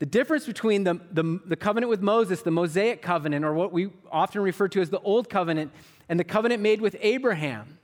The 0.00 0.06
difference 0.06 0.46
between 0.46 0.84
the, 0.84 1.00
the, 1.12 1.40
the, 1.44 1.56
covenant 1.56 1.90
with 1.90 2.00
Moses, 2.00 2.42
the 2.42 2.50
Mosaic 2.50 3.02
covenant, 3.02 3.44
or 3.44 3.52
what 3.52 3.72
we 3.72 3.90
often 4.10 4.42
refer 4.42 4.68
to 4.68 4.80
as 4.80 4.90
the 4.90 5.00
Old 5.00 5.28
Covenant, 5.28 5.72
and 6.08 6.18
the 6.18 6.24
covenant 6.24 6.62
made 6.62 6.80
with 6.80 6.96
Abraham. 7.00 7.78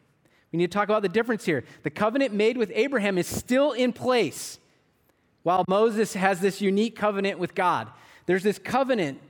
We 0.53 0.59
need 0.59 0.71
to 0.71 0.77
talk 0.77 0.89
about 0.89 1.03
the 1.03 1.09
difference 1.09 1.45
here. 1.45 1.65
The 1.83 1.91
covenant 1.91 2.33
made 2.33 2.57
with 2.57 2.71
Abraham 2.75 3.19
is 3.19 3.27
still 3.27 3.73
in 3.73 3.93
place, 3.93 4.59
while 5.43 5.65
Moses 5.69 6.15
has 6.15 6.41
this 6.41 6.61
unique 6.61 6.97
covenant 6.97 7.39
with 7.39 7.55
God. 7.55 7.89
There's 8.27 8.45
this 8.45 8.59
covenant 8.59 9.21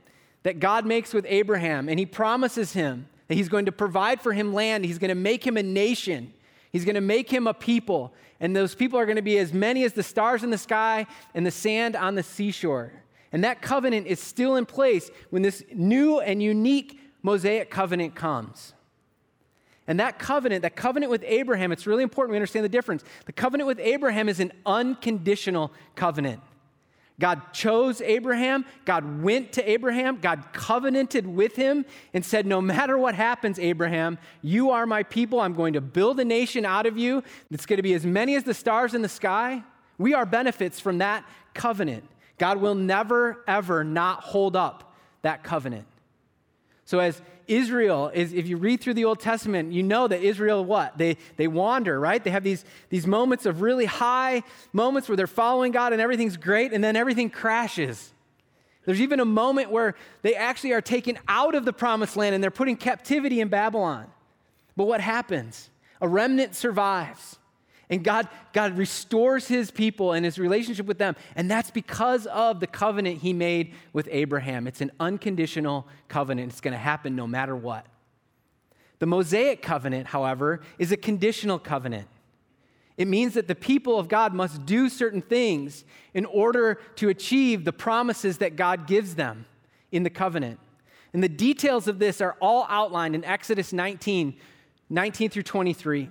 that 0.45 0.59
God 0.59 0.85
makes 0.85 1.11
with 1.11 1.25
Abraham, 1.27 1.89
and 1.89 1.97
he 1.97 2.05
promises 2.05 2.73
him 2.73 3.07
that 3.27 3.33
he's 3.33 3.49
going 3.49 3.65
to 3.65 3.71
provide 3.71 4.21
for 4.21 4.31
him 4.31 4.53
land, 4.53 4.85
he's 4.85 4.99
going 4.99 5.09
to 5.09 5.15
make 5.15 5.45
him 5.45 5.57
a 5.57 5.63
nation. 5.63 6.31
He's 6.71 6.85
going 6.85 6.93
to 6.93 7.01
make 7.01 7.31
him 7.31 7.47
a 7.47 7.53
people, 7.53 8.13
and 8.39 8.55
those 8.55 8.75
people 8.75 8.99
are 8.99 9.07
going 9.07 9.15
to 9.15 9.23
be 9.23 9.39
as 9.39 9.53
many 9.53 9.83
as 9.85 9.93
the 9.93 10.03
stars 10.03 10.43
in 10.43 10.51
the 10.51 10.57
sky 10.59 11.07
and 11.33 11.47
the 11.47 11.51
sand 11.51 11.95
on 11.95 12.13
the 12.13 12.21
seashore. 12.21 12.91
And 13.31 13.43
that 13.43 13.63
covenant 13.63 14.05
is 14.05 14.19
still 14.19 14.55
in 14.55 14.67
place 14.67 15.09
when 15.31 15.41
this 15.41 15.63
new 15.73 16.19
and 16.19 16.43
unique 16.43 16.99
Mosaic 17.23 17.71
covenant 17.71 18.13
comes. 18.13 18.75
And 19.87 19.99
that 19.99 20.19
covenant, 20.19 20.61
that 20.61 20.75
covenant 20.75 21.09
with 21.09 21.23
Abraham, 21.25 21.71
it's 21.71 21.87
really 21.87 22.03
important 22.03 22.33
we 22.33 22.37
understand 22.37 22.65
the 22.65 22.69
difference. 22.69 23.03
The 23.25 23.33
covenant 23.33 23.65
with 23.65 23.79
Abraham 23.79 24.29
is 24.29 24.39
an 24.39 24.51
unconditional 24.63 25.71
covenant. 25.95 26.41
God 27.19 27.53
chose 27.53 28.01
Abraham. 28.01 28.65
God 28.83 29.21
went 29.21 29.53
to 29.53 29.69
Abraham. 29.69 30.17
God 30.19 30.43
covenanted 30.51 31.25
with 31.25 31.55
him 31.55 31.85
and 32.13 32.25
said, 32.25 32.45
No 32.45 32.61
matter 32.61 32.97
what 32.97 33.15
happens, 33.15 33.57
Abraham, 33.57 34.17
you 34.41 34.71
are 34.71 34.85
my 34.85 35.03
people. 35.03 35.39
I'm 35.39 35.53
going 35.53 35.73
to 35.73 35.81
build 35.81 36.19
a 36.19 36.25
nation 36.25 36.65
out 36.65 36.85
of 36.85 36.97
you 36.97 37.23
that's 37.49 37.65
going 37.65 37.77
to 37.77 37.83
be 37.83 37.93
as 37.93 38.05
many 38.05 38.35
as 38.35 38.43
the 38.43 38.53
stars 38.53 38.93
in 38.93 39.01
the 39.01 39.09
sky. 39.09 39.63
We 39.97 40.13
are 40.13 40.25
benefits 40.25 40.79
from 40.79 40.97
that 40.97 41.25
covenant. 41.53 42.03
God 42.37 42.59
will 42.59 42.75
never, 42.75 43.43
ever 43.47 43.85
not 43.85 44.21
hold 44.21 44.57
up 44.57 44.93
that 45.21 45.41
covenant. 45.41 45.85
So, 46.83 46.99
as 46.99 47.21
Israel 47.47 48.11
is, 48.13 48.33
if 48.33 48.47
you 48.47 48.57
read 48.57 48.81
through 48.81 48.95
the 48.95 49.05
Old 49.05 49.19
Testament, 49.19 49.71
you 49.71 49.83
know 49.83 50.07
that 50.07 50.21
Israel, 50.21 50.63
what? 50.63 50.97
They, 50.97 51.17
they 51.37 51.47
wander, 51.47 51.99
right? 51.99 52.23
They 52.23 52.31
have 52.31 52.43
these, 52.43 52.65
these 52.89 53.05
moments 53.05 53.45
of 53.45 53.61
really 53.61 53.85
high 53.85 54.43
moments 54.73 55.07
where 55.07 55.15
they're 55.15 55.27
following 55.27 55.71
God 55.71 55.93
and 55.93 56.01
everything's 56.01 56.37
great, 56.37 56.73
and 56.73 56.83
then 56.83 56.95
everything 56.95 57.29
crashes. 57.29 58.11
There's 58.85 59.01
even 59.01 59.19
a 59.19 59.25
moment 59.25 59.71
where 59.71 59.95
they 60.21 60.35
actually 60.35 60.73
are 60.73 60.81
taken 60.81 61.17
out 61.27 61.55
of 61.55 61.65
the 61.65 61.73
promised 61.73 62.15
land 62.15 62.35
and 62.35 62.43
they're 62.43 62.51
put 62.51 62.69
in 62.69 62.77
captivity 62.77 63.41
in 63.41 63.47
Babylon. 63.47 64.07
But 64.77 64.85
what 64.85 65.01
happens? 65.01 65.69
A 66.01 66.07
remnant 66.07 66.55
survives. 66.55 67.39
And 67.89 68.03
God, 68.03 68.27
God 68.51 68.77
restores 68.77 69.47
his 69.47 69.69
people 69.69 70.13
and 70.13 70.25
his 70.25 70.39
relationship 70.39 70.87
with 70.87 70.97
them. 70.97 71.15
And 71.35 71.49
that's 71.49 71.69
because 71.69 72.25
of 72.27 72.59
the 72.59 72.67
covenant 72.67 73.19
he 73.19 73.31
made 73.31 73.73
with 73.93 74.09
Abraham. 74.11 74.67
It's 74.67 74.81
an 74.81 74.91
unconditional 74.99 75.87
covenant. 76.07 76.51
It's 76.51 76.61
going 76.61 76.73
to 76.73 76.79
happen 76.79 77.15
no 77.15 77.27
matter 77.27 77.55
what. 77.55 77.85
The 78.99 79.05
Mosaic 79.05 79.61
covenant, 79.61 80.07
however, 80.07 80.61
is 80.79 80.91
a 80.91 80.97
conditional 80.97 81.59
covenant. 81.59 82.07
It 82.97 83.07
means 83.07 83.33
that 83.33 83.47
the 83.47 83.55
people 83.55 83.99
of 83.99 84.07
God 84.07 84.33
must 84.33 84.65
do 84.65 84.87
certain 84.89 85.21
things 85.21 85.83
in 86.13 86.25
order 86.25 86.79
to 86.95 87.09
achieve 87.09 87.65
the 87.65 87.73
promises 87.73 88.37
that 88.37 88.55
God 88.55 88.87
gives 88.87 89.15
them 89.15 89.45
in 89.91 90.03
the 90.03 90.09
covenant. 90.09 90.59
And 91.13 91.21
the 91.21 91.29
details 91.29 91.87
of 91.87 91.99
this 91.99 92.19
are 92.19 92.35
all 92.41 92.65
outlined 92.69 93.15
in 93.15 93.23
Exodus 93.23 93.73
19, 93.73 94.35
19 94.89 95.29
through 95.29 95.43
23. 95.43 96.09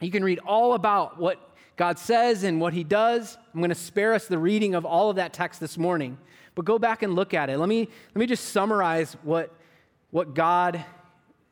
You 0.00 0.10
can 0.10 0.24
read 0.24 0.38
all 0.46 0.74
about 0.74 1.18
what 1.18 1.38
God 1.76 1.98
says 1.98 2.42
and 2.42 2.60
what 2.60 2.72
he 2.72 2.84
does. 2.84 3.36
I'm 3.54 3.60
going 3.60 3.70
to 3.70 3.74
spare 3.74 4.14
us 4.14 4.26
the 4.26 4.38
reading 4.38 4.74
of 4.74 4.84
all 4.84 5.10
of 5.10 5.16
that 5.16 5.32
text 5.32 5.60
this 5.60 5.76
morning, 5.78 6.18
but 6.54 6.64
go 6.64 6.78
back 6.78 7.02
and 7.02 7.14
look 7.14 7.34
at 7.34 7.50
it. 7.50 7.58
Let 7.58 7.68
me, 7.68 7.88
let 8.14 8.16
me 8.18 8.26
just 8.26 8.46
summarize 8.50 9.16
what, 9.22 9.54
what 10.10 10.34
God 10.34 10.84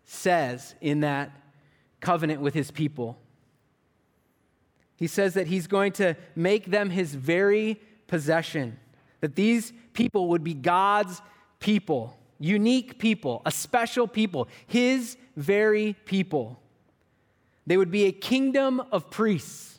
says 0.04 0.74
in 0.80 1.00
that 1.00 1.30
covenant 2.00 2.40
with 2.40 2.54
his 2.54 2.70
people. 2.70 3.18
He 4.96 5.06
says 5.06 5.34
that 5.34 5.46
he's 5.46 5.66
going 5.66 5.92
to 5.92 6.16
make 6.34 6.66
them 6.66 6.90
his 6.90 7.14
very 7.14 7.80
possession, 8.06 8.78
that 9.20 9.36
these 9.36 9.72
people 9.92 10.28
would 10.28 10.42
be 10.42 10.54
God's 10.54 11.22
people, 11.60 12.18
unique 12.38 12.98
people, 12.98 13.42
a 13.46 13.50
special 13.50 14.08
people, 14.08 14.48
his 14.66 15.16
very 15.36 15.94
people. 16.04 16.60
They 17.68 17.76
would 17.76 17.90
be 17.90 18.06
a 18.06 18.12
kingdom 18.12 18.82
of 18.90 19.10
priests. 19.10 19.78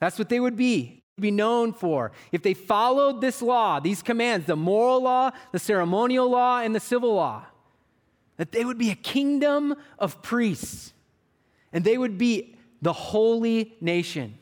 That's 0.00 0.18
what 0.18 0.30
they 0.30 0.40
would 0.40 0.56
be, 0.56 1.02
be 1.20 1.30
known 1.30 1.74
for. 1.74 2.12
If 2.32 2.42
they 2.42 2.54
followed 2.54 3.20
this 3.20 3.42
law, 3.42 3.80
these 3.80 4.02
commands, 4.02 4.46
the 4.46 4.56
moral 4.56 5.02
law, 5.02 5.30
the 5.52 5.58
ceremonial 5.58 6.30
law, 6.30 6.60
and 6.60 6.74
the 6.74 6.80
civil 6.80 7.14
law, 7.14 7.44
that 8.38 8.50
they 8.50 8.64
would 8.64 8.78
be 8.78 8.90
a 8.90 8.94
kingdom 8.94 9.74
of 9.98 10.22
priests. 10.22 10.94
And 11.70 11.84
they 11.84 11.98
would 11.98 12.16
be 12.16 12.56
the 12.80 12.94
holy 12.94 13.76
nation. 13.82 14.38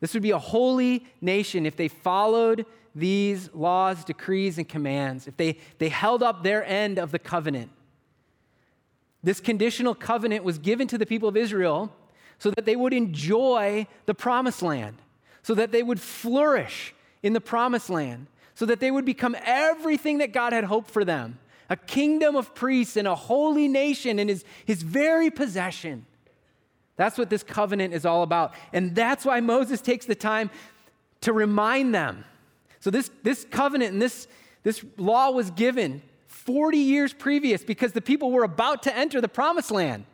This 0.00 0.12
would 0.12 0.22
be 0.22 0.32
a 0.32 0.38
holy 0.38 1.06
nation 1.22 1.64
if 1.64 1.74
they 1.74 1.88
followed 1.88 2.66
these 2.94 3.48
laws, 3.54 4.04
decrees, 4.04 4.58
and 4.58 4.68
commands, 4.68 5.26
if 5.26 5.38
they, 5.38 5.56
they 5.78 5.88
held 5.88 6.22
up 6.22 6.42
their 6.42 6.66
end 6.66 6.98
of 6.98 7.12
the 7.12 7.18
covenant. 7.18 7.70
This 9.26 9.40
conditional 9.40 9.96
covenant 9.96 10.44
was 10.44 10.56
given 10.56 10.86
to 10.86 10.96
the 10.96 11.04
people 11.04 11.28
of 11.28 11.36
Israel 11.36 11.92
so 12.38 12.52
that 12.52 12.64
they 12.64 12.76
would 12.76 12.92
enjoy 12.92 13.88
the 14.04 14.14
promised 14.14 14.62
land, 14.62 14.98
so 15.42 15.52
that 15.54 15.72
they 15.72 15.82
would 15.82 15.98
flourish 15.98 16.94
in 17.24 17.32
the 17.32 17.40
promised 17.40 17.90
land, 17.90 18.28
so 18.54 18.64
that 18.66 18.78
they 18.78 18.92
would 18.92 19.04
become 19.04 19.34
everything 19.44 20.18
that 20.18 20.32
God 20.32 20.52
had 20.52 20.62
hoped 20.62 20.92
for 20.92 21.04
them 21.04 21.40
a 21.68 21.76
kingdom 21.76 22.36
of 22.36 22.54
priests 22.54 22.96
and 22.96 23.08
a 23.08 23.16
holy 23.16 23.66
nation 23.66 24.20
in 24.20 24.28
his, 24.28 24.44
his 24.64 24.82
very 24.82 25.28
possession. 25.28 26.06
That's 26.94 27.18
what 27.18 27.28
this 27.28 27.42
covenant 27.42 27.94
is 27.94 28.06
all 28.06 28.22
about. 28.22 28.54
And 28.72 28.94
that's 28.94 29.24
why 29.24 29.40
Moses 29.40 29.80
takes 29.80 30.06
the 30.06 30.14
time 30.14 30.50
to 31.22 31.32
remind 31.32 31.92
them. 31.92 32.24
So, 32.78 32.90
this, 32.90 33.10
this 33.24 33.44
covenant 33.50 33.94
and 33.94 34.00
this, 34.00 34.28
this 34.62 34.84
law 34.96 35.32
was 35.32 35.50
given 35.50 36.00
40 36.46 36.78
years 36.78 37.12
previous 37.12 37.62
because 37.64 37.92
the 37.92 38.00
people 38.00 38.30
were 38.30 38.44
about 38.44 38.84
to 38.84 38.96
enter 38.96 39.20
the 39.20 39.28
promised 39.28 39.70
land. 39.70 40.04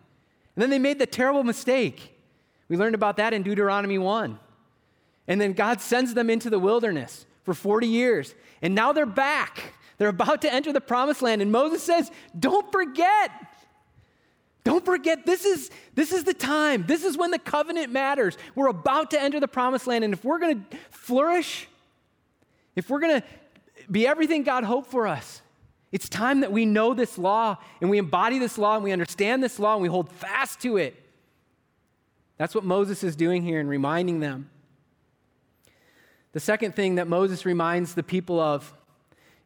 And 0.56 0.62
then 0.62 0.70
they 0.70 0.78
made 0.78 0.98
the 0.98 1.06
terrible 1.06 1.44
mistake. 1.44 2.18
We 2.68 2.76
learned 2.76 2.94
about 2.94 3.18
that 3.18 3.34
in 3.34 3.42
Deuteronomy 3.42 3.98
1. 3.98 4.38
And 5.28 5.40
then 5.40 5.52
God 5.52 5.80
sends 5.80 6.14
them 6.14 6.30
into 6.30 6.50
the 6.50 6.58
wilderness 6.58 7.26
for 7.44 7.54
40 7.54 7.86
years. 7.86 8.34
And 8.60 8.74
now 8.74 8.92
they're 8.92 9.06
back. 9.06 9.74
They're 9.98 10.08
about 10.08 10.42
to 10.42 10.52
enter 10.52 10.72
the 10.72 10.80
promised 10.80 11.22
land. 11.22 11.42
And 11.42 11.52
Moses 11.52 11.82
says, 11.82 12.10
Don't 12.38 12.70
forget. 12.72 13.30
Don't 14.64 14.84
forget, 14.84 15.26
this 15.26 15.44
is, 15.44 15.70
this 15.94 16.12
is 16.12 16.22
the 16.22 16.34
time. 16.34 16.84
This 16.86 17.02
is 17.02 17.16
when 17.16 17.32
the 17.32 17.38
covenant 17.38 17.92
matters. 17.92 18.38
We're 18.54 18.68
about 18.68 19.10
to 19.10 19.20
enter 19.20 19.40
the 19.40 19.48
promised 19.48 19.88
land. 19.88 20.04
And 20.04 20.14
if 20.14 20.24
we're 20.24 20.38
going 20.38 20.64
to 20.70 20.76
flourish, 20.90 21.66
if 22.76 22.88
we're 22.88 23.00
going 23.00 23.20
to 23.20 23.26
be 23.90 24.06
everything 24.06 24.44
God 24.44 24.62
hoped 24.62 24.88
for 24.88 25.08
us, 25.08 25.41
it's 25.92 26.08
time 26.08 26.40
that 26.40 26.50
we 26.50 26.64
know 26.64 26.94
this 26.94 27.18
law 27.18 27.58
and 27.80 27.90
we 27.90 27.98
embody 27.98 28.38
this 28.38 28.56
law 28.56 28.74
and 28.74 28.82
we 28.82 28.92
understand 28.92 29.42
this 29.42 29.58
law 29.58 29.74
and 29.74 29.82
we 29.82 29.88
hold 29.88 30.08
fast 30.08 30.60
to 30.62 30.78
it. 30.78 30.96
That's 32.38 32.54
what 32.54 32.64
Moses 32.64 33.04
is 33.04 33.14
doing 33.14 33.42
here 33.42 33.60
and 33.60 33.68
reminding 33.68 34.20
them. 34.20 34.50
The 36.32 36.40
second 36.40 36.74
thing 36.74 36.94
that 36.94 37.06
Moses 37.06 37.44
reminds 37.44 37.94
the 37.94 38.02
people 38.02 38.40
of 38.40 38.72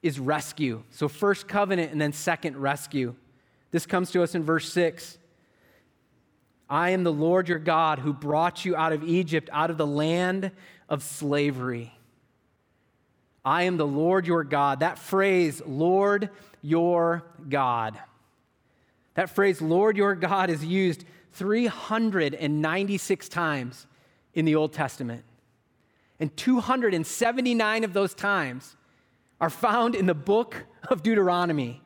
is 0.02 0.20
rescue. 0.20 0.84
So, 0.90 1.08
first 1.08 1.48
covenant 1.48 1.90
and 1.90 2.00
then 2.00 2.12
second 2.12 2.56
rescue. 2.56 3.16
This 3.72 3.86
comes 3.86 4.12
to 4.12 4.22
us 4.22 4.36
in 4.36 4.44
verse 4.44 4.72
6. 4.72 5.18
I 6.70 6.90
am 6.90 7.02
the 7.02 7.12
Lord 7.12 7.48
your 7.48 7.58
God 7.58 7.98
who 7.98 8.12
brought 8.12 8.64
you 8.64 8.76
out 8.76 8.92
of 8.92 9.02
Egypt, 9.02 9.50
out 9.52 9.70
of 9.70 9.78
the 9.78 9.86
land 9.86 10.52
of 10.88 11.02
slavery. 11.02 11.95
I 13.46 13.62
am 13.62 13.76
the 13.76 13.86
Lord 13.86 14.26
your 14.26 14.42
God. 14.42 14.80
That 14.80 14.98
phrase, 14.98 15.62
Lord 15.64 16.30
your 16.62 17.24
God. 17.48 17.96
That 19.14 19.30
phrase, 19.30 19.62
Lord 19.62 19.96
your 19.96 20.16
God, 20.16 20.50
is 20.50 20.64
used 20.64 21.04
396 21.34 23.28
times 23.28 23.86
in 24.34 24.46
the 24.46 24.56
Old 24.56 24.72
Testament. 24.72 25.22
And 26.18 26.36
279 26.36 27.84
of 27.84 27.92
those 27.92 28.14
times 28.14 28.74
are 29.40 29.50
found 29.50 29.94
in 29.94 30.06
the 30.06 30.14
book 30.14 30.66
of 30.88 31.04
Deuteronomy. 31.04 31.80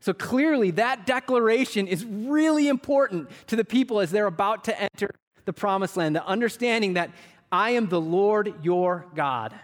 So 0.00 0.14
clearly, 0.14 0.70
that 0.72 1.04
declaration 1.04 1.88
is 1.88 2.06
really 2.06 2.68
important 2.68 3.28
to 3.48 3.56
the 3.56 3.64
people 3.64 4.00
as 4.00 4.10
they're 4.10 4.26
about 4.26 4.64
to 4.64 4.80
enter 4.80 5.10
the 5.44 5.52
promised 5.52 5.98
land, 5.98 6.16
the 6.16 6.24
understanding 6.24 6.94
that 6.94 7.10
I 7.52 7.72
am 7.72 7.88
the 7.88 8.00
Lord 8.00 8.54
your 8.62 9.04
God. 9.14 9.54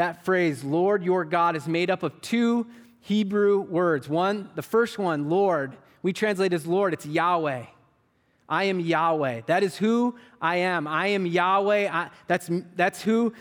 That 0.00 0.24
phrase, 0.24 0.64
Lord 0.64 1.04
your 1.04 1.26
God, 1.26 1.56
is 1.56 1.68
made 1.68 1.90
up 1.90 2.02
of 2.02 2.22
two 2.22 2.66
Hebrew 3.00 3.60
words. 3.60 4.08
One, 4.08 4.48
the 4.54 4.62
first 4.62 4.98
one, 4.98 5.28
Lord, 5.28 5.76
we 6.02 6.14
translate 6.14 6.54
as 6.54 6.66
Lord, 6.66 6.94
it's 6.94 7.04
Yahweh. 7.04 7.66
I 8.48 8.64
am 8.64 8.80
Yahweh. 8.80 9.42
That 9.44 9.62
is 9.62 9.76
who 9.76 10.14
I 10.40 10.56
am. 10.56 10.88
I 10.88 11.08
am 11.08 11.26
Yahweh. 11.26 11.90
I, 11.92 12.08
that's, 12.28 12.48
that's 12.76 13.02
who 13.02 13.34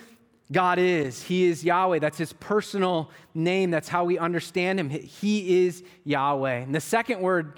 God 0.52 0.80
is. 0.80 1.24
He 1.24 1.46
is 1.46 1.64
Yahweh. 1.64 2.00
That's 2.00 2.18
his 2.18 2.34
personal 2.34 3.10
name. 3.34 3.72
That's 3.72 3.88
how 3.88 4.04
we 4.04 4.18
understand 4.18 4.82
him. 4.82 4.90
He 4.90 5.64
is 5.66 5.82
Yahweh. 6.04 6.56
And 6.56 6.76
the 6.76 6.82
second 6.82 7.22
word 7.22 7.58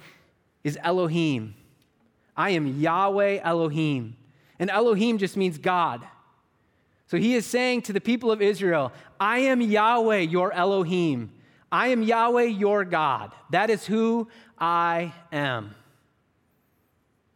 is 0.64 0.78
Elohim. 0.80 1.56
I 2.38 2.52
am 2.52 2.68
Yahweh 2.80 3.40
Elohim. 3.42 4.16
And 4.60 4.70
Elohim 4.70 5.18
just 5.18 5.38
means 5.38 5.58
God. 5.58 6.06
So 7.12 7.18
he 7.18 7.36
is 7.36 7.46
saying 7.46 7.82
to 7.84 7.94
the 7.94 8.00
people 8.00 8.32
of 8.32 8.42
Israel, 8.42 8.94
I 9.20 9.40
am 9.40 9.60
Yahweh, 9.60 10.20
your 10.20 10.54
Elohim. 10.54 11.30
I 11.70 11.88
am 11.88 12.04
Yahweh, 12.04 12.44
your 12.44 12.86
God. 12.86 13.34
That 13.50 13.70
is 13.70 13.86
who 13.86 14.30
I 14.58 15.14
am. 15.30 15.76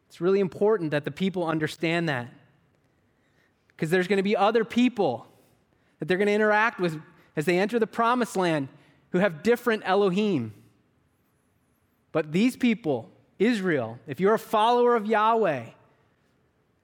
It's 0.07 0.21
really 0.21 0.39
important 0.39 0.91
that 0.91 1.03
the 1.03 1.11
people 1.11 1.45
understand 1.45 2.07
that. 2.07 2.29
Because 3.67 3.89
there's 3.89 4.07
going 4.07 4.15
to 4.15 4.23
be 4.23 4.37
other 4.37 4.63
people 4.63 5.27
that 5.99 6.07
they're 6.07 6.17
going 6.17 6.27
to 6.27 6.33
interact 6.33 6.79
with 6.79 6.97
as 7.35 7.43
they 7.43 7.59
enter 7.59 7.77
the 7.77 7.85
promised 7.85 8.37
land 8.37 8.69
who 9.09 9.17
have 9.17 9.43
different 9.43 9.83
Elohim. 9.85 10.53
But 12.13 12.31
these 12.31 12.55
people, 12.55 13.11
Israel, 13.39 13.99
if 14.07 14.21
you're 14.21 14.35
a 14.35 14.39
follower 14.39 14.95
of 14.95 15.05
Yahweh, 15.05 15.65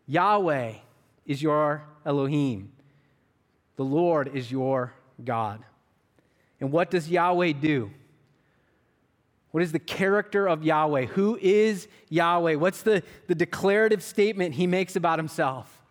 Yahweh 0.08 0.74
is 1.26 1.42
your 1.42 1.86
Elohim. 2.06 2.74
The 3.82 3.86
Lord 3.86 4.36
is 4.36 4.52
your 4.52 4.94
God. 5.26 5.66
And 6.60 6.72
what 6.72 6.92
does 6.92 7.10
Yahweh 7.10 7.54
do? 7.54 7.90
What 9.50 9.64
is 9.64 9.72
the 9.72 9.80
character 9.80 10.48
of 10.48 10.64
Yahweh? 10.64 11.08
Who 11.08 11.36
is 11.42 11.88
Yahweh? 12.08 12.58
What's 12.58 12.84
the, 12.84 13.02
the 13.26 13.34
declarative 13.34 14.04
statement 14.04 14.54
he 14.54 14.68
makes 14.68 14.96
about 14.96 15.18
himself? 15.18 15.82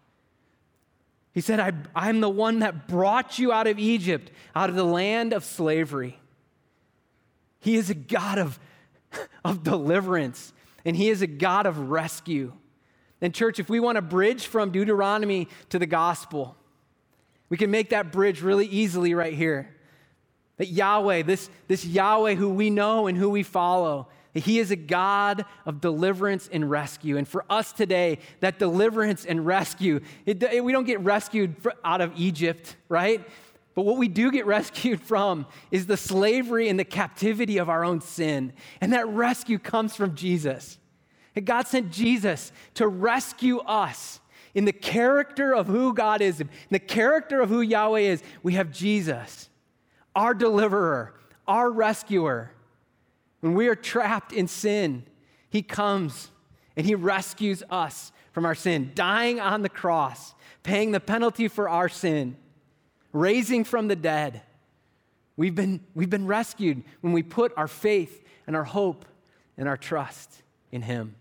He 1.32 1.40
said, 1.40 1.58
I, 1.58 1.72
I'm 1.96 2.20
the 2.20 2.30
one 2.30 2.60
that 2.60 2.86
brought 2.86 3.40
you 3.40 3.50
out 3.50 3.66
of 3.66 3.76
Egypt, 3.80 4.30
out 4.54 4.70
of 4.70 4.76
the 4.76 4.84
land 4.84 5.32
of 5.32 5.44
slavery. 5.44 6.16
He 7.58 7.74
is 7.74 7.90
a 7.90 7.94
God 7.94 8.38
of, 8.38 8.60
of 9.44 9.64
deliverance, 9.64 10.52
and 10.84 10.94
He 10.94 11.10
is 11.10 11.22
a 11.22 11.26
God 11.26 11.66
of 11.66 11.90
rescue. 11.90 12.52
And, 13.20 13.34
church, 13.34 13.58
if 13.58 13.68
we 13.68 13.80
want 13.80 13.96
to 13.96 14.02
bridge 14.02 14.46
from 14.46 14.70
Deuteronomy 14.70 15.48
to 15.70 15.80
the 15.80 15.86
gospel, 15.86 16.56
we 17.50 17.56
can 17.56 17.70
make 17.70 17.90
that 17.90 18.12
bridge 18.12 18.40
really 18.40 18.66
easily 18.66 19.12
right 19.12 19.34
here. 19.34 19.68
That 20.56 20.68
Yahweh, 20.68 21.22
this, 21.22 21.50
this 21.68 21.84
Yahweh 21.84 22.34
who 22.34 22.50
we 22.50 22.70
know 22.70 23.06
and 23.06 23.18
who 23.18 23.28
we 23.28 23.42
follow, 23.42 24.08
he 24.32 24.60
is 24.60 24.70
a 24.70 24.76
God 24.76 25.44
of 25.66 25.80
deliverance 25.80 26.48
and 26.50 26.70
rescue. 26.70 27.16
And 27.16 27.26
for 27.26 27.44
us 27.50 27.72
today, 27.72 28.18
that 28.38 28.58
deliverance 28.58 29.26
and 29.26 29.44
rescue, 29.44 30.00
it, 30.24 30.42
it, 30.42 30.64
we 30.64 30.72
don't 30.72 30.84
get 30.84 31.00
rescued 31.00 31.56
out 31.84 32.00
of 32.00 32.12
Egypt, 32.16 32.76
right? 32.88 33.26
But 33.74 33.82
what 33.82 33.96
we 33.96 34.06
do 34.06 34.30
get 34.30 34.46
rescued 34.46 35.00
from 35.00 35.46
is 35.72 35.86
the 35.86 35.96
slavery 35.96 36.68
and 36.68 36.78
the 36.78 36.84
captivity 36.84 37.58
of 37.58 37.68
our 37.68 37.84
own 37.84 38.00
sin. 38.00 38.52
And 38.80 38.92
that 38.92 39.08
rescue 39.08 39.58
comes 39.58 39.96
from 39.96 40.14
Jesus. 40.14 40.78
And 41.34 41.44
God 41.44 41.66
sent 41.66 41.90
Jesus 41.90 42.52
to 42.74 42.86
rescue 42.86 43.58
us 43.58 44.19
in 44.54 44.64
the 44.64 44.72
character 44.72 45.54
of 45.54 45.66
who 45.66 45.94
God 45.94 46.20
is, 46.20 46.40
in 46.40 46.48
the 46.70 46.78
character 46.78 47.40
of 47.40 47.48
who 47.48 47.60
Yahweh 47.60 48.00
is. 48.00 48.22
We 48.42 48.54
have 48.54 48.72
Jesus 48.72 49.48
our 50.14 50.34
deliverer, 50.34 51.14
our 51.46 51.70
rescuer. 51.70 52.50
When 53.40 53.54
we 53.54 53.68
are 53.68 53.76
trapped 53.76 54.32
in 54.32 54.48
sin, 54.48 55.04
he 55.48 55.62
comes 55.62 56.30
and 56.76 56.84
he 56.84 56.94
rescues 56.94 57.62
us 57.70 58.12
from 58.32 58.44
our 58.44 58.54
sin, 58.54 58.92
dying 58.94 59.40
on 59.40 59.62
the 59.62 59.68
cross, 59.68 60.34
paying 60.62 60.92
the 60.92 61.00
penalty 61.00 61.48
for 61.48 61.68
our 61.68 61.88
sin, 61.88 62.36
raising 63.12 63.64
from 63.64 63.88
the 63.88 63.96
dead. 63.96 64.42
We've 65.36 65.54
been, 65.54 65.80
we've 65.94 66.10
been 66.10 66.26
rescued 66.26 66.82
when 67.00 67.12
we 67.12 67.22
put 67.22 67.52
our 67.56 67.68
faith 67.68 68.24
and 68.46 68.54
our 68.54 68.64
hope 68.64 69.04
and 69.56 69.68
our 69.68 69.76
trust 69.76 70.42
in 70.70 70.82
him. 70.82 71.14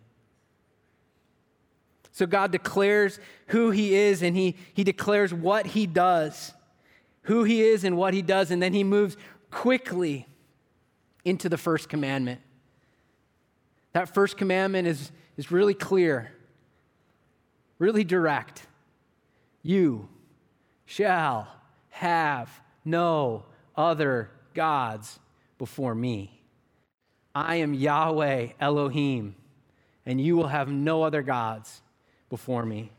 So 2.20 2.26
God 2.26 2.52
declares 2.52 3.18
who 3.48 3.72
he 3.72 3.96
is 3.96 4.24
and 4.24 4.36
he, 4.36 4.58
he 4.74 4.84
declares 4.84 5.34
what 5.34 5.66
he 5.66 5.88
does 5.88 6.54
who 7.22 7.46
he 7.46 7.62
is 7.62 7.86
and 7.86 7.96
what 7.96 8.14
he 8.14 8.22
does, 8.22 8.52
and 8.52 8.62
then 8.62 8.74
he 8.74 8.84
moves 8.84 9.16
quickly 9.52 10.28
into 11.24 11.48
the 11.48 11.58
first 11.58 11.88
commandment. 11.88 12.42
That 13.94 14.14
first 14.14 14.36
commandment 14.36 14.86
is, 14.86 15.14
is 15.38 15.50
really 15.50 15.74
clear, 15.74 16.34
really 17.78 18.04
direct. 18.04 18.68
You 19.64 20.10
shall 20.86 21.48
have 21.92 22.50
no 22.84 23.46
other 23.78 24.30
gods 24.54 25.20
before 25.58 25.96
me. 25.96 26.42
I 27.34 27.58
am 27.58 27.74
Yahweh 27.74 28.50
Elohim, 28.60 29.36
and 30.06 30.20
you 30.20 30.36
will 30.36 30.48
have 30.48 30.68
no 30.70 31.04
other 31.04 31.22
gods 31.22 31.82
before 32.30 32.66
me. 32.66 32.92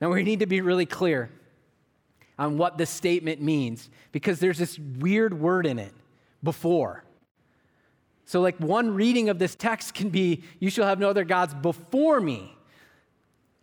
Now, 0.00 0.10
we 0.10 0.22
need 0.22 0.40
to 0.40 0.46
be 0.46 0.60
really 0.60 0.86
clear 0.86 1.30
on 2.38 2.58
what 2.58 2.78
this 2.78 2.90
statement 2.90 3.40
means 3.40 3.88
because 4.10 4.40
there's 4.40 4.58
this 4.58 4.78
weird 4.78 5.38
word 5.38 5.66
in 5.66 5.78
it 5.78 5.92
before. 6.42 7.04
So, 8.24 8.40
like, 8.40 8.58
one 8.58 8.94
reading 8.94 9.28
of 9.28 9.38
this 9.38 9.54
text 9.54 9.94
can 9.94 10.08
be, 10.08 10.42
You 10.58 10.70
shall 10.70 10.86
have 10.86 10.98
no 10.98 11.10
other 11.10 11.24
gods 11.24 11.54
before 11.54 12.20
me. 12.20 12.56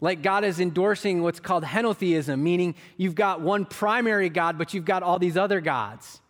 Like, 0.01 0.21
God 0.21 0.45
is 0.45 0.61
endorsing 0.61 1.21
what's 1.21 1.39
called 1.39 1.63
henotheism, 1.63 2.39
meaning 2.39 2.75
you've 2.95 3.15
got 3.15 3.41
one 3.41 3.65
primary 3.65 4.29
God, 4.29 4.57
but 4.57 4.73
you've 4.73 4.85
got 4.85 5.03
all 5.03 5.19
these 5.19 5.35
other 5.35 5.59
gods 5.59 6.21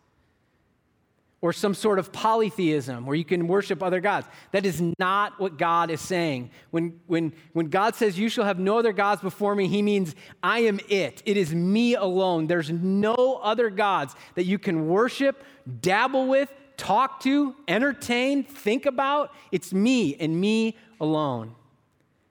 or 1.42 1.54
some 1.54 1.74
sort 1.74 2.00
of 2.00 2.12
polytheism 2.12 3.06
where 3.06 3.16
you 3.16 3.24
can 3.24 3.48
worship 3.48 3.82
other 3.82 4.02
gods. 4.02 4.28
That 4.52 4.66
is 4.66 4.82
not 5.00 5.40
what 5.40 5.58
God 5.58 5.90
is 5.90 6.02
saying. 6.02 6.52
When, 6.72 7.00
when, 7.08 7.34
when 7.54 7.68
God 7.68 7.96
says, 7.96 8.20
You 8.20 8.28
shall 8.30 8.46
have 8.46 8.60
no 8.60 8.78
other 8.78 8.92
gods 8.92 9.22
before 9.22 9.56
me, 9.56 9.68
he 9.68 9.82
means, 9.82 10.16
I 10.44 10.60
am 10.60 10.80
it. 10.90 11.24
It 11.26 11.38
is 11.38 11.54
me 11.54 11.96
alone. 11.96 12.48
There's 12.48 12.70
no 12.70 13.40
other 13.42 13.70
gods 13.70 14.16
that 14.36 14.44
you 14.46 14.60
can 14.60 14.90
worship, 14.90 15.44
dabble 15.80 16.28
with, 16.28 16.52
talk 16.76 17.22
to, 17.22 17.56
entertain, 17.68 18.44
think 18.44 18.86
about. 18.86 19.34
It's 19.52 19.74
me 19.74 20.16
and 20.20 20.40
me 20.40 20.78
alone. 21.00 21.56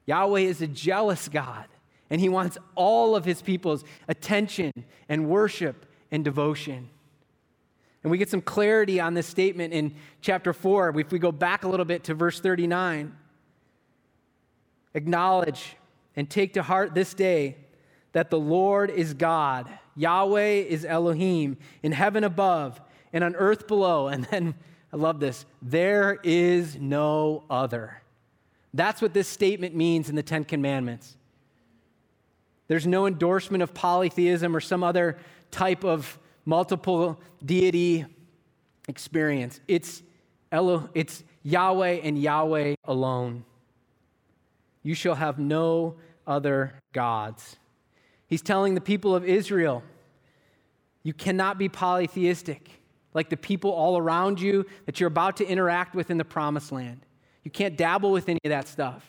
Yahweh 0.06 0.40
is 0.40 0.62
a 0.62 0.66
jealous 0.66 1.28
God, 1.28 1.66
and 2.10 2.20
he 2.20 2.28
wants 2.28 2.56
all 2.74 3.14
of 3.14 3.24
his 3.24 3.42
people's 3.42 3.84
attention 4.08 4.72
and 5.08 5.28
worship 5.28 5.86
and 6.10 6.24
devotion. 6.24 6.88
And 8.02 8.10
we 8.10 8.18
get 8.18 8.30
some 8.30 8.40
clarity 8.40 9.00
on 9.00 9.14
this 9.14 9.26
statement 9.26 9.72
in 9.72 9.94
chapter 10.20 10.52
4. 10.52 10.98
If 11.00 11.12
we 11.12 11.18
go 11.18 11.32
back 11.32 11.64
a 11.64 11.68
little 11.68 11.86
bit 11.86 12.04
to 12.04 12.14
verse 12.14 12.40
39, 12.40 13.14
acknowledge 14.94 15.76
and 16.16 16.28
take 16.28 16.54
to 16.54 16.62
heart 16.62 16.94
this 16.94 17.14
day 17.14 17.56
that 18.12 18.30
the 18.30 18.38
Lord 18.38 18.90
is 18.90 19.14
God, 19.14 19.68
Yahweh 19.96 20.64
is 20.68 20.84
Elohim, 20.84 21.56
in 21.82 21.92
heaven 21.92 22.24
above 22.24 22.80
and 23.12 23.24
on 23.24 23.34
earth 23.36 23.66
below. 23.66 24.08
And 24.08 24.24
then, 24.24 24.54
I 24.92 24.96
love 24.96 25.20
this, 25.20 25.44
there 25.60 26.18
is 26.22 26.76
no 26.76 27.44
other. 27.50 28.02
That's 28.72 29.02
what 29.02 29.12
this 29.12 29.28
statement 29.28 29.74
means 29.74 30.08
in 30.08 30.16
the 30.16 30.22
Ten 30.22 30.44
Commandments. 30.44 31.16
There's 32.68 32.86
no 32.86 33.06
endorsement 33.06 33.62
of 33.62 33.74
polytheism 33.74 34.54
or 34.54 34.60
some 34.60 34.84
other 34.84 35.18
type 35.50 35.84
of 35.84 36.18
multiple 36.48 37.20
deity 37.44 38.06
experience. 38.88 39.60
It's, 39.68 40.02
Elo, 40.50 40.88
it's 40.94 41.22
Yahweh 41.42 42.00
and 42.02 42.18
Yahweh 42.18 42.74
alone. 42.84 43.44
You 44.82 44.94
shall 44.94 45.14
have 45.14 45.38
no 45.38 45.96
other 46.26 46.72
gods. 46.94 47.58
He's 48.28 48.40
telling 48.40 48.74
the 48.74 48.80
people 48.80 49.14
of 49.14 49.26
Israel, 49.26 49.82
you 51.02 51.12
cannot 51.12 51.58
be 51.58 51.68
polytheistic 51.68 52.70
like 53.12 53.28
the 53.28 53.36
people 53.36 53.70
all 53.70 53.98
around 53.98 54.40
you 54.40 54.64
that 54.86 55.00
you're 55.00 55.08
about 55.08 55.36
to 55.36 55.46
interact 55.46 55.94
with 55.94 56.10
in 56.10 56.16
the 56.16 56.24
promised 56.24 56.72
land. 56.72 57.04
You 57.44 57.50
can't 57.50 57.76
dabble 57.76 58.10
with 58.10 58.26
any 58.26 58.40
of 58.42 58.48
that 58.48 58.68
stuff. 58.68 59.04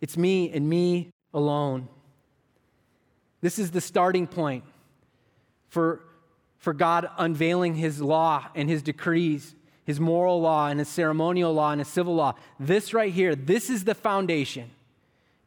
It's 0.00 0.16
me 0.16 0.48
and 0.52 0.68
me 0.68 1.10
alone. 1.34 1.88
This 3.40 3.58
is 3.58 3.72
the 3.72 3.80
starting 3.80 4.28
point 4.28 4.62
for, 5.72 6.02
for 6.58 6.74
God 6.74 7.08
unveiling 7.16 7.76
his 7.76 8.02
law 8.02 8.46
and 8.54 8.68
his 8.68 8.82
decrees, 8.82 9.54
his 9.86 9.98
moral 9.98 10.38
law 10.38 10.68
and 10.68 10.78
his 10.78 10.88
ceremonial 10.88 11.54
law 11.54 11.70
and 11.70 11.80
his 11.80 11.88
civil 11.88 12.14
law. 12.14 12.34
This 12.60 12.92
right 12.92 13.10
here, 13.10 13.34
this 13.34 13.70
is 13.70 13.84
the 13.84 13.94
foundation. 13.94 14.70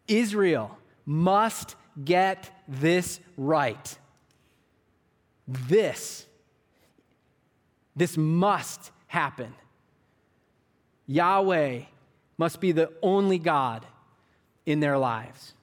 Israel 0.08 0.80
must 1.06 1.76
get 2.04 2.50
this 2.68 3.20
right. 3.38 4.00
This. 5.48 6.26
This 7.96 8.18
must 8.18 8.90
happen. 9.06 9.54
Yahweh 11.06 11.82
must 12.40 12.60
be 12.60 12.72
the 12.72 12.92
only 13.04 13.38
God 13.38 13.86
in 14.66 14.80
their 14.80 14.98
lives. 14.98 15.54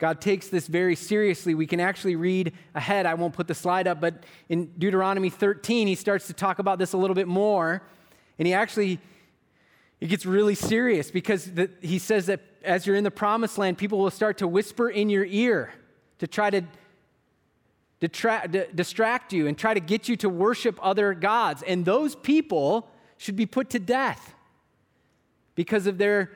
God 0.00 0.20
takes 0.20 0.48
this 0.48 0.66
very 0.66 0.96
seriously. 0.96 1.54
We 1.54 1.66
can 1.66 1.78
actually 1.78 2.16
read 2.16 2.54
ahead. 2.74 3.06
I 3.06 3.14
won't 3.14 3.34
put 3.34 3.46
the 3.46 3.54
slide 3.54 3.86
up, 3.86 4.00
but 4.00 4.24
in 4.48 4.72
Deuteronomy 4.78 5.30
13, 5.30 5.86
he 5.86 5.94
starts 5.94 6.26
to 6.26 6.32
talk 6.32 6.58
about 6.58 6.78
this 6.78 6.94
a 6.94 6.96
little 6.96 7.14
bit 7.14 7.28
more. 7.28 7.82
And 8.38 8.48
he 8.48 8.54
actually 8.54 8.98
it 10.00 10.08
gets 10.08 10.24
really 10.24 10.54
serious 10.54 11.10
because 11.10 11.44
the, 11.52 11.70
he 11.82 11.98
says 11.98 12.26
that 12.26 12.40
as 12.64 12.86
you're 12.86 12.96
in 12.96 13.04
the 13.04 13.10
promised 13.10 13.58
land, 13.58 13.76
people 13.76 13.98
will 13.98 14.10
start 14.10 14.38
to 14.38 14.48
whisper 14.48 14.88
in 14.88 15.10
your 15.10 15.26
ear 15.26 15.72
to 16.18 16.26
try 16.26 16.48
to 16.48 16.62
detra- 18.00 18.74
distract 18.74 19.32
you 19.32 19.46
and 19.46 19.58
try 19.58 19.74
to 19.74 19.80
get 19.80 20.08
you 20.08 20.16
to 20.16 20.28
worship 20.28 20.78
other 20.82 21.12
gods. 21.12 21.62
And 21.62 21.84
those 21.84 22.16
people 22.16 22.90
should 23.18 23.36
be 23.36 23.44
put 23.44 23.68
to 23.70 23.78
death 23.78 24.34
because 25.54 25.86
of 25.86 25.98
their 25.98 26.30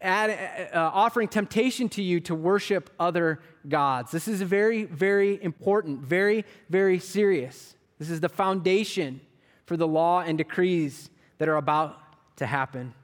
ad, 0.00 0.70
uh, 0.72 0.78
offering 0.92 1.28
temptation 1.28 1.88
to 1.90 2.02
you 2.02 2.20
to 2.20 2.34
worship 2.34 2.90
other 2.98 3.40
gods. 3.68 4.10
This 4.10 4.28
is 4.28 4.40
very, 4.42 4.84
very 4.84 5.42
important, 5.42 6.00
very, 6.00 6.44
very 6.68 6.98
serious. 6.98 7.74
This 7.98 8.10
is 8.10 8.20
the 8.20 8.28
foundation 8.28 9.20
for 9.66 9.76
the 9.76 9.86
law 9.86 10.20
and 10.20 10.38
decrees 10.38 11.10
that 11.38 11.48
are 11.48 11.56
about 11.56 11.98
to 12.36 12.46
happen. 12.46 12.94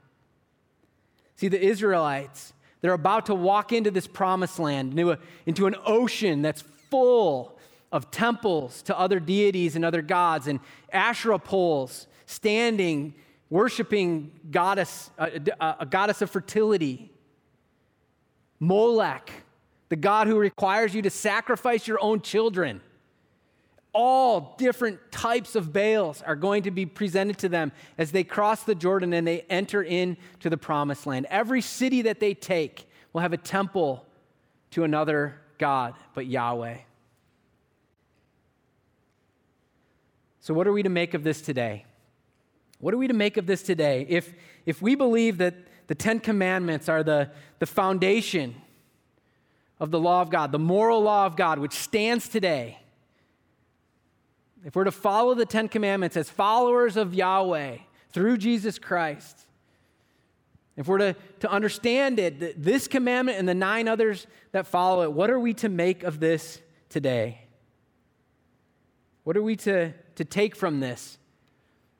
See, 1.35 1.47
the 1.47 1.61
Israelites, 1.61 2.53
they're 2.81 2.93
about 2.93 3.27
to 3.27 3.35
walk 3.35 3.71
into 3.71 3.91
this 3.91 4.07
promised 4.07 4.57
land, 4.59 4.91
into, 4.91 5.11
a, 5.11 5.19
into 5.45 5.67
an 5.67 5.75
ocean 5.85 6.41
that's 6.41 6.63
full 6.89 7.57
of 7.91 8.11
temples 8.11 8.81
to 8.83 8.97
other 8.97 9.19
deities 9.19 9.75
and 9.75 9.85
other 9.85 10.01
gods, 10.01 10.47
and 10.47 10.59
Asherah 10.91 11.39
poles 11.39 12.07
standing, 12.25 13.13
worshiping 13.49 14.31
goddess, 14.51 15.09
uh, 15.17 15.29
a, 15.33 15.37
a, 15.37 15.63
uh, 15.63 15.75
a 15.81 15.85
goddess 15.85 16.21
of 16.21 16.29
fertility. 16.29 17.11
Molech, 18.59 19.31
the 19.89 19.95
God 19.95 20.27
who 20.27 20.37
requires 20.37 20.93
you 20.93 21.01
to 21.03 21.09
sacrifice 21.09 21.87
your 21.87 22.01
own 22.01 22.21
children. 22.21 22.81
All 23.93 24.55
different 24.57 24.99
types 25.11 25.55
of 25.55 25.73
Baals 25.73 26.21
are 26.21 26.35
going 26.35 26.63
to 26.63 26.71
be 26.71 26.85
presented 26.85 27.37
to 27.39 27.49
them 27.49 27.71
as 27.97 28.11
they 28.11 28.23
cross 28.23 28.63
the 28.63 28.75
Jordan 28.75 29.13
and 29.13 29.27
they 29.27 29.41
enter 29.49 29.81
into 29.81 30.49
the 30.49 30.57
promised 30.57 31.07
land. 31.07 31.25
Every 31.29 31.61
city 31.61 32.03
that 32.03 32.19
they 32.19 32.33
take 32.33 32.89
will 33.13 33.21
have 33.21 33.33
a 33.33 33.37
temple 33.37 34.05
to 34.71 34.83
another 34.83 35.39
God 35.57 35.95
but 36.13 36.27
Yahweh. 36.27 36.77
So, 40.39 40.53
what 40.53 40.67
are 40.67 40.71
we 40.71 40.83
to 40.83 40.89
make 40.89 41.13
of 41.13 41.23
this 41.23 41.41
today? 41.41 41.86
What 42.79 42.93
are 42.93 42.97
we 42.97 43.07
to 43.07 43.13
make 43.13 43.37
of 43.37 43.47
this 43.47 43.63
today? 43.63 44.05
If, 44.07 44.33
if 44.65 44.81
we 44.81 44.95
believe 44.95 45.37
that 45.39 45.55
the 45.87 45.95
Ten 45.95 46.19
Commandments 46.19 46.89
are 46.89 47.03
the, 47.03 47.31
the 47.59 47.65
foundation 47.65 48.55
of 49.79 49.91
the 49.91 49.99
law 49.99 50.21
of 50.21 50.29
God, 50.29 50.51
the 50.51 50.59
moral 50.59 51.01
law 51.01 51.25
of 51.25 51.35
God, 51.35 51.59
which 51.59 51.73
stands 51.73 52.27
today. 52.27 52.79
If 54.65 54.75
we're 54.75 54.83
to 54.83 54.91
follow 54.91 55.33
the 55.33 55.45
Ten 55.45 55.67
Commandments 55.67 56.17
as 56.17 56.29
followers 56.29 56.97
of 56.97 57.13
Yahweh 57.13 57.77
through 58.11 58.37
Jesus 58.37 58.79
Christ, 58.79 59.39
if 60.75 60.87
we're 60.87 60.97
to, 60.99 61.15
to 61.39 61.49
understand 61.51 62.19
it, 62.19 62.63
this 62.63 62.87
commandment 62.87 63.39
and 63.39 63.47
the 63.47 63.55
nine 63.55 63.87
others 63.87 64.27
that 64.51 64.67
follow 64.67 65.03
it, 65.03 65.11
what 65.11 65.29
are 65.29 65.39
we 65.39 65.53
to 65.55 65.69
make 65.69 66.03
of 66.03 66.19
this 66.19 66.59
today? 66.89 67.41
What 69.23 69.35
are 69.37 69.41
we 69.41 69.55
to, 69.57 69.93
to 70.15 70.25
take 70.25 70.55
from 70.55 70.79
this? 70.79 71.17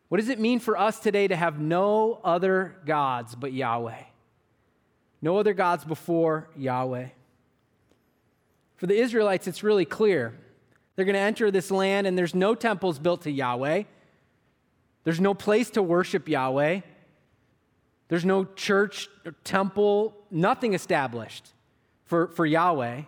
What 0.09 0.19
does 0.19 0.29
it 0.29 0.39
mean 0.39 0.59
for 0.59 0.77
us 0.77 0.99
today 0.99 1.27
to 1.27 1.35
have 1.35 1.59
no 1.59 2.19
other 2.23 2.77
gods 2.85 3.35
but 3.35 3.51
Yahweh? 3.51 4.03
No 5.21 5.37
other 5.37 5.53
gods 5.53 5.83
before 5.83 6.49
Yahweh. 6.55 7.07
For 8.77 8.87
the 8.87 8.95
Israelites, 8.95 9.47
it's 9.47 9.63
really 9.63 9.85
clear. 9.85 10.33
They're 10.95 11.05
going 11.05 11.15
to 11.15 11.19
enter 11.19 11.51
this 11.51 11.71
land, 11.71 12.07
and 12.07 12.17
there's 12.17 12.35
no 12.35 12.55
temples 12.55 12.99
built 12.99 13.23
to 13.23 13.31
Yahweh. 13.31 13.83
There's 15.03 15.19
no 15.19 15.33
place 15.33 15.69
to 15.71 15.83
worship 15.83 16.29
Yahweh. 16.29 16.81
There's 18.07 18.25
no 18.25 18.45
church, 18.45 19.09
or 19.25 19.33
temple, 19.43 20.15
nothing 20.31 20.73
established 20.73 21.53
for, 22.05 22.27
for 22.27 22.45
Yahweh. 22.45 23.01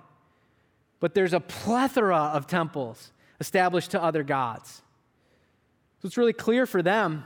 But 1.00 1.14
there's 1.14 1.34
a 1.34 1.40
plethora 1.40 2.18
of 2.18 2.48
temples 2.48 3.14
established 3.40 3.92
to 3.92 4.04
other 4.04 4.24
gods. 4.24 4.82
So 6.02 6.08
it's 6.08 6.18
really 6.18 6.34
clear 6.34 6.66
for 6.66 6.82
them. 6.82 7.26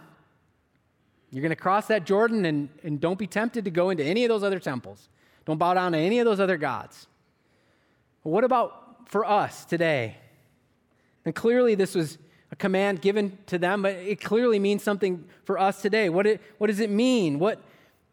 You're 1.31 1.41
going 1.41 1.49
to 1.49 1.55
cross 1.55 1.87
that 1.87 2.05
Jordan 2.05 2.45
and, 2.45 2.69
and 2.83 2.99
don't 2.99 3.17
be 3.17 3.27
tempted 3.27 3.65
to 3.65 3.71
go 3.71 3.89
into 3.89 4.03
any 4.03 4.23
of 4.23 4.29
those 4.29 4.43
other 4.43 4.59
temples. 4.59 5.09
Don't 5.45 5.57
bow 5.57 5.73
down 5.73 5.91
to 5.91 5.97
any 5.97 6.19
of 6.19 6.25
those 6.25 6.39
other 6.39 6.57
gods. 6.57 7.07
what 8.23 8.43
about 8.43 9.09
for 9.09 9.25
us 9.25 9.65
today? 9.65 10.17
And 11.25 11.33
clearly, 11.33 11.75
this 11.75 11.95
was 11.95 12.17
a 12.51 12.55
command 12.55 13.01
given 13.01 13.37
to 13.47 13.57
them, 13.57 13.81
but 13.81 13.95
it 13.95 14.21
clearly 14.21 14.59
means 14.59 14.83
something 14.83 15.25
for 15.43 15.57
us 15.57 15.81
today. 15.81 16.09
What, 16.09 16.27
it, 16.27 16.41
what 16.57 16.67
does 16.67 16.79
it 16.79 16.89
mean? 16.89 17.39
What, 17.39 17.61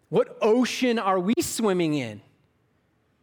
what 0.08 0.36
ocean 0.40 0.98
are 0.98 1.18
we 1.18 1.34
swimming 1.40 1.94
in 1.94 2.20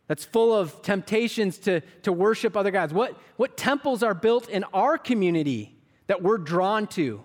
that's 0.08 0.26
full 0.26 0.54
of 0.54 0.82
temptations 0.82 1.58
to, 1.60 1.82
to 2.04 2.12
worship 2.12 2.56
other 2.56 2.72
gods? 2.72 2.94
What, 2.94 3.20
what 3.36 3.58
temples 3.58 4.04
are 4.04 4.14
built 4.14 4.50
in 4.50 4.64
our 4.74 4.98
community 4.98 5.77
that 6.08 6.24
we're 6.24 6.38
drawn 6.38 6.88
to? 6.88 7.24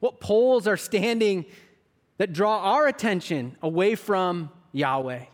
What 0.00 0.20
poles 0.20 0.66
are 0.66 0.76
standing 0.76 1.46
that 2.18 2.32
draw 2.32 2.58
our 2.58 2.86
attention 2.86 3.56
away 3.62 3.94
from 3.94 4.50
Yahweh? 4.72 5.24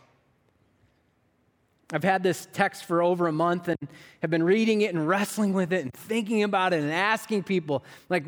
I've 1.91 2.03
had 2.03 2.23
this 2.23 2.47
text 2.53 2.85
for 2.85 3.03
over 3.03 3.27
a 3.27 3.31
month 3.31 3.67
and 3.67 3.77
have 4.21 4.31
been 4.31 4.41
reading 4.41 4.81
it 4.81 4.95
and 4.95 5.07
wrestling 5.07 5.53
with 5.53 5.71
it 5.71 5.83
and 5.83 5.93
thinking 5.93 6.41
about 6.41 6.73
it 6.73 6.81
and 6.81 6.91
asking 6.91 7.43
people, 7.43 7.83
like, 8.09 8.23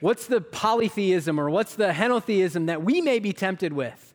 what's 0.00 0.26
the 0.26 0.40
polytheism 0.40 1.38
or 1.38 1.48
what's 1.48 1.76
the 1.76 1.88
henotheism 1.88 2.66
that 2.66 2.82
we 2.82 3.00
may 3.00 3.20
be 3.20 3.32
tempted 3.32 3.72
with 3.72 4.14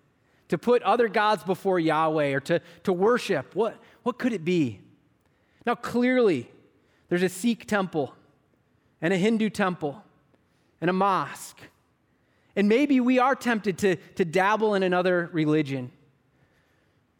to 0.49 0.57
put 0.57 0.83
other 0.83 1.07
gods 1.07 1.43
before 1.43 1.79
Yahweh 1.79 2.33
or 2.33 2.41
to, 2.41 2.61
to 2.83 2.91
worship? 2.91 3.55
What, 3.55 3.79
what 4.03 4.19
could 4.19 4.33
it 4.33 4.43
be? 4.43 4.81
Now, 5.65 5.75
clearly, 5.75 6.51
there's 7.07 7.23
a 7.23 7.29
Sikh 7.29 7.65
temple 7.65 8.13
and 9.03 9.13
a 9.13 9.17
Hindu 9.17 9.51
temple 9.51 10.01
and 10.81 10.89
a 10.89 10.93
mosque. 10.93 11.59
And 12.55 12.69
maybe 12.69 12.99
we 12.99 13.19
are 13.19 13.35
tempted 13.35 13.77
to, 13.79 13.97
to 14.15 14.25
dabble 14.25 14.75
in 14.75 14.81
another 14.81 15.29
religion. 15.33 15.91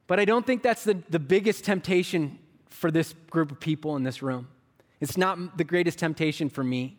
But 0.08 0.20
I 0.20 0.26
don't 0.26 0.48
think 0.48 0.64
that's 0.64 0.86
the, 0.86 0.98
the 1.10 1.20
biggest 1.20 1.66
temptation 1.66 2.40
for 2.70 2.90
this 2.90 3.14
group 3.30 3.52
of 3.52 3.60
people 3.60 3.96
in 3.98 4.04
this 4.04 4.24
room. 4.24 4.48
It's 5.02 5.18
not 5.18 5.58
the 5.58 5.64
greatest 5.66 6.00
temptation 6.00 6.50
for 6.50 6.64
me. 6.64 6.98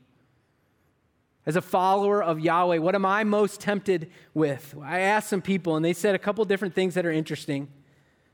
As 1.47 1.57
a 1.57 1.63
follower 1.63 2.23
of 2.23 2.41
Yahweh, 2.41 2.79
what 2.79 2.95
am 2.95 3.07
I 3.07 3.25
most 3.25 3.61
tempted 3.61 4.11
with? 4.35 4.75
I 4.83 5.01
asked 5.01 5.29
some 5.31 5.43
people, 5.43 5.77
and 5.77 5.85
they 5.85 5.93
said 5.93 6.15
a 6.15 6.19
couple 6.19 6.45
different 6.45 6.75
things 6.75 6.95
that 6.95 7.07
are 7.07 7.13
interesting. 7.13 7.69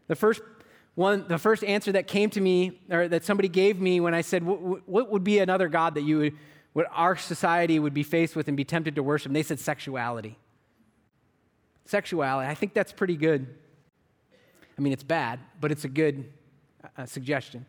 The 0.09 0.17
first 0.17 0.41
one, 0.95 1.27
the 1.29 1.39
first 1.39 1.65
answer 1.65 1.93
that 1.93 2.07
came 2.07 2.31
to 2.31 2.41
me, 2.41 2.81
or 2.91 3.09
that 3.09 3.25
somebody 3.25 3.49
gave 3.49 3.81
me 3.81 4.01
when 4.01 4.15
I 4.15 4.21
said, 4.21 4.43
"What, 4.45 5.11
would 5.11 5.25
be 5.25 5.39
another 5.39 5.69
God 5.69 5.95
that 5.95 6.03
you 6.03 6.19
would, 6.19 6.37
what 6.73 6.87
our 6.93 7.17
society 7.17 7.79
would 7.79 7.95
be 7.95 8.03
faced 8.03 8.37
with 8.37 8.49
and 8.49 8.57
be 8.57 8.65
tempted 8.65 8.97
to 8.97 9.03
worship?" 9.03 9.27
And 9.27 9.37
they 9.37 9.43
said 9.43 9.61
sexuality. 9.61 10.37
Sexuality. 11.85 12.49
I 12.49 12.55
think 12.55 12.75
that's 12.75 12.93
pretty 12.93 13.17
good. 13.17 13.47
I 14.77 14.83
mean, 14.83 14.93
it's 14.93 15.03
bad, 15.03 15.41
but 15.61 15.71
it's 15.71 15.85
a 15.85 15.89
good 15.89 16.25
uh, 16.97 17.07
suggestion. 17.07 17.67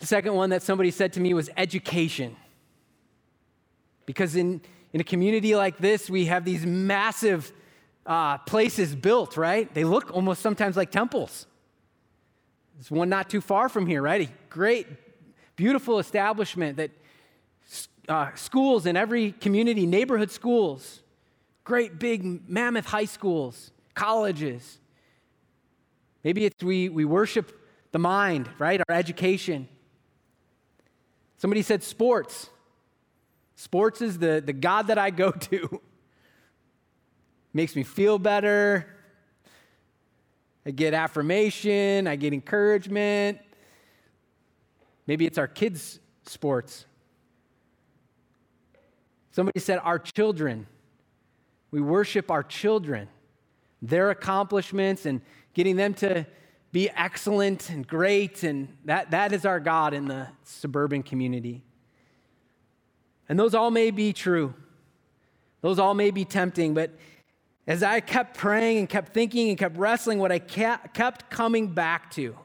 The 0.00 0.06
second 0.06 0.34
one 0.34 0.50
that 0.50 0.62
somebody 0.62 0.90
said 0.90 1.12
to 1.14 1.20
me 1.20 1.34
was 1.34 1.48
education. 1.56 2.36
Because 4.04 4.34
in, 4.34 4.60
in 4.92 5.00
a 5.00 5.04
community 5.04 5.54
like 5.54 5.78
this, 5.78 6.10
we 6.10 6.26
have 6.26 6.44
these 6.44 6.66
massive 6.66 7.52
uh, 8.06 8.38
places 8.38 8.94
built, 8.94 9.36
right? 9.36 9.72
They 9.72 9.84
look 9.84 10.12
almost 10.12 10.42
sometimes 10.42 10.76
like 10.76 10.90
temples. 10.90 11.46
There's 12.74 12.90
one 12.90 13.08
not 13.08 13.30
too 13.30 13.40
far 13.40 13.68
from 13.68 13.86
here, 13.86 14.02
right? 14.02 14.28
A 14.28 14.32
great, 14.50 14.86
beautiful 15.56 15.98
establishment 15.98 16.78
that 16.78 16.90
uh, 18.08 18.30
schools 18.34 18.86
in 18.86 18.96
every 18.96 19.32
community, 19.32 19.86
neighborhood 19.86 20.30
schools, 20.30 21.02
great 21.64 21.98
big 21.98 22.48
mammoth 22.48 22.86
high 22.86 23.04
schools, 23.04 23.70
colleges. 23.94 24.78
Maybe 26.24 26.44
it's 26.44 26.62
we, 26.62 26.88
we 26.88 27.04
worship 27.04 27.52
the 27.92 27.98
mind, 27.98 28.48
right? 28.58 28.80
Our 28.88 28.96
education. 28.96 29.68
Somebody 31.36 31.62
said 31.62 31.82
sports. 31.82 32.48
Sports 33.56 34.00
is 34.02 34.18
the, 34.18 34.42
the 34.44 34.52
God 34.52 34.88
that 34.88 34.98
I 34.98 35.10
go 35.10 35.30
to. 35.50 35.80
Makes 37.54 37.76
me 37.76 37.82
feel 37.82 38.18
better. 38.18 38.86
I 40.64 40.70
get 40.70 40.94
affirmation, 40.94 42.06
I 42.06 42.16
get 42.16 42.32
encouragement. 42.32 43.38
Maybe 45.06 45.26
it's 45.26 45.38
our 45.38 45.48
kids' 45.48 45.98
sports. 46.24 46.86
Somebody 49.32 49.60
said, 49.60 49.80
Our 49.82 49.98
children. 49.98 50.66
We 51.70 51.80
worship 51.80 52.30
our 52.30 52.42
children, 52.42 53.08
their 53.80 54.10
accomplishments, 54.10 55.06
and 55.06 55.22
getting 55.54 55.76
them 55.76 55.94
to 55.94 56.26
be 56.70 56.90
excellent 56.90 57.70
and 57.70 57.86
great, 57.86 58.42
and 58.42 58.68
that, 58.84 59.10
that 59.10 59.32
is 59.32 59.46
our 59.46 59.58
God 59.58 59.94
in 59.94 60.06
the 60.06 60.28
suburban 60.44 61.02
community. 61.02 61.64
And 63.28 63.38
those 63.38 63.54
all 63.54 63.70
may 63.70 63.90
be 63.90 64.12
true. 64.12 64.52
Those 65.62 65.78
all 65.78 65.94
may 65.94 66.10
be 66.10 66.26
tempting, 66.26 66.74
but 66.74 66.90
as 67.66 67.82
I 67.82 68.00
kept 68.00 68.36
praying 68.36 68.78
and 68.78 68.88
kept 68.88 69.14
thinking 69.14 69.48
and 69.48 69.58
kept 69.58 69.76
wrestling, 69.76 70.18
what 70.18 70.32
I 70.32 70.38
kept 70.38 71.30
coming 71.30 71.68
back 71.68 72.10
to, 72.12 72.36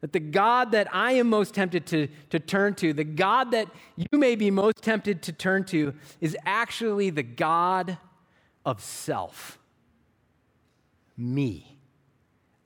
that 0.00 0.12
the 0.12 0.20
God 0.20 0.72
that 0.72 0.88
I 0.94 1.12
am 1.12 1.28
most 1.28 1.54
tempted 1.54 1.86
to, 1.86 2.08
to 2.30 2.38
turn 2.38 2.74
to, 2.76 2.92
the 2.92 3.04
God 3.04 3.50
that 3.50 3.68
you 3.96 4.18
may 4.18 4.36
be 4.36 4.50
most 4.50 4.82
tempted 4.82 5.22
to 5.22 5.32
turn 5.32 5.64
to, 5.64 5.94
is 6.20 6.36
actually 6.46 7.10
the 7.10 7.22
God 7.22 7.98
of 8.64 8.80
self. 8.82 9.58
Me. 11.16 11.76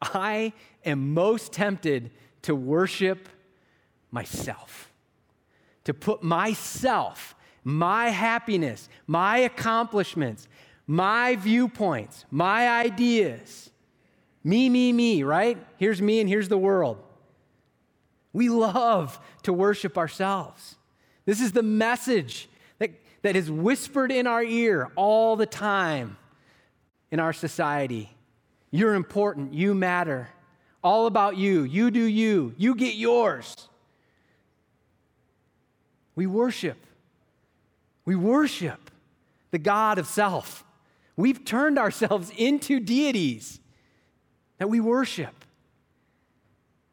I 0.03 0.53
am 0.85 1.15
most 1.15 1.53
tempted 1.53 2.11
to 2.43 2.55
worship 2.55 3.29
myself, 4.11 4.93
to 5.85 5.95
put 5.95 6.23
myself, 6.23 7.35
my 7.65 8.11
happiness, 8.11 8.89
my 9.07 9.39
accomplishments, 9.39 10.47
my 10.87 11.37
viewpoints, 11.37 12.25
my 12.31 12.69
ideas, 12.69 13.71
me, 14.43 14.69
me, 14.69 14.93
me, 14.93 15.23
right? 15.23 15.59
Here's 15.79 16.03
me 16.03 16.21
and 16.21 16.29
here's 16.29 16.49
the 16.49 16.59
world. 16.59 16.99
We 18.33 18.49
love 18.49 19.19
to 19.45 19.53
worship 19.53 19.97
ourselves. 19.97 20.77
This 21.25 21.41
is 21.41 21.53
the 21.53 21.63
message 21.63 22.49
that, 22.79 22.91
that 23.23 23.37
is 23.37 23.51
whispered 23.51 24.13
in 24.13 24.27
our 24.27 24.43
ear 24.43 24.91
all 24.97 25.37
the 25.37 25.47
time 25.47 26.19
in 27.11 27.21
our 27.21 27.33
society. 27.33 28.11
You're 28.71 28.95
important. 28.95 29.55
You 29.55 29.73
matter. 29.73 30.29
All 30.83 31.07
about 31.07 31.37
you. 31.37 31.63
You 31.63 31.91
do 31.91 32.03
you. 32.03 32.55
You 32.59 32.75
get 32.75 32.97
yours. 32.97 33.69
We 36.17 36.27
worship. 36.27 36.77
We 38.05 38.17
worship 38.17 38.91
the 39.53 39.59
God 39.59 39.99
of 39.99 40.07
self. 40.07 40.64
We've 41.17 41.45
turned 41.45 41.79
ourselves 41.79 42.31
into 42.37 42.81
deities 42.81 43.61
that 44.59 44.69
we 44.69 44.81
worship, 44.81 45.45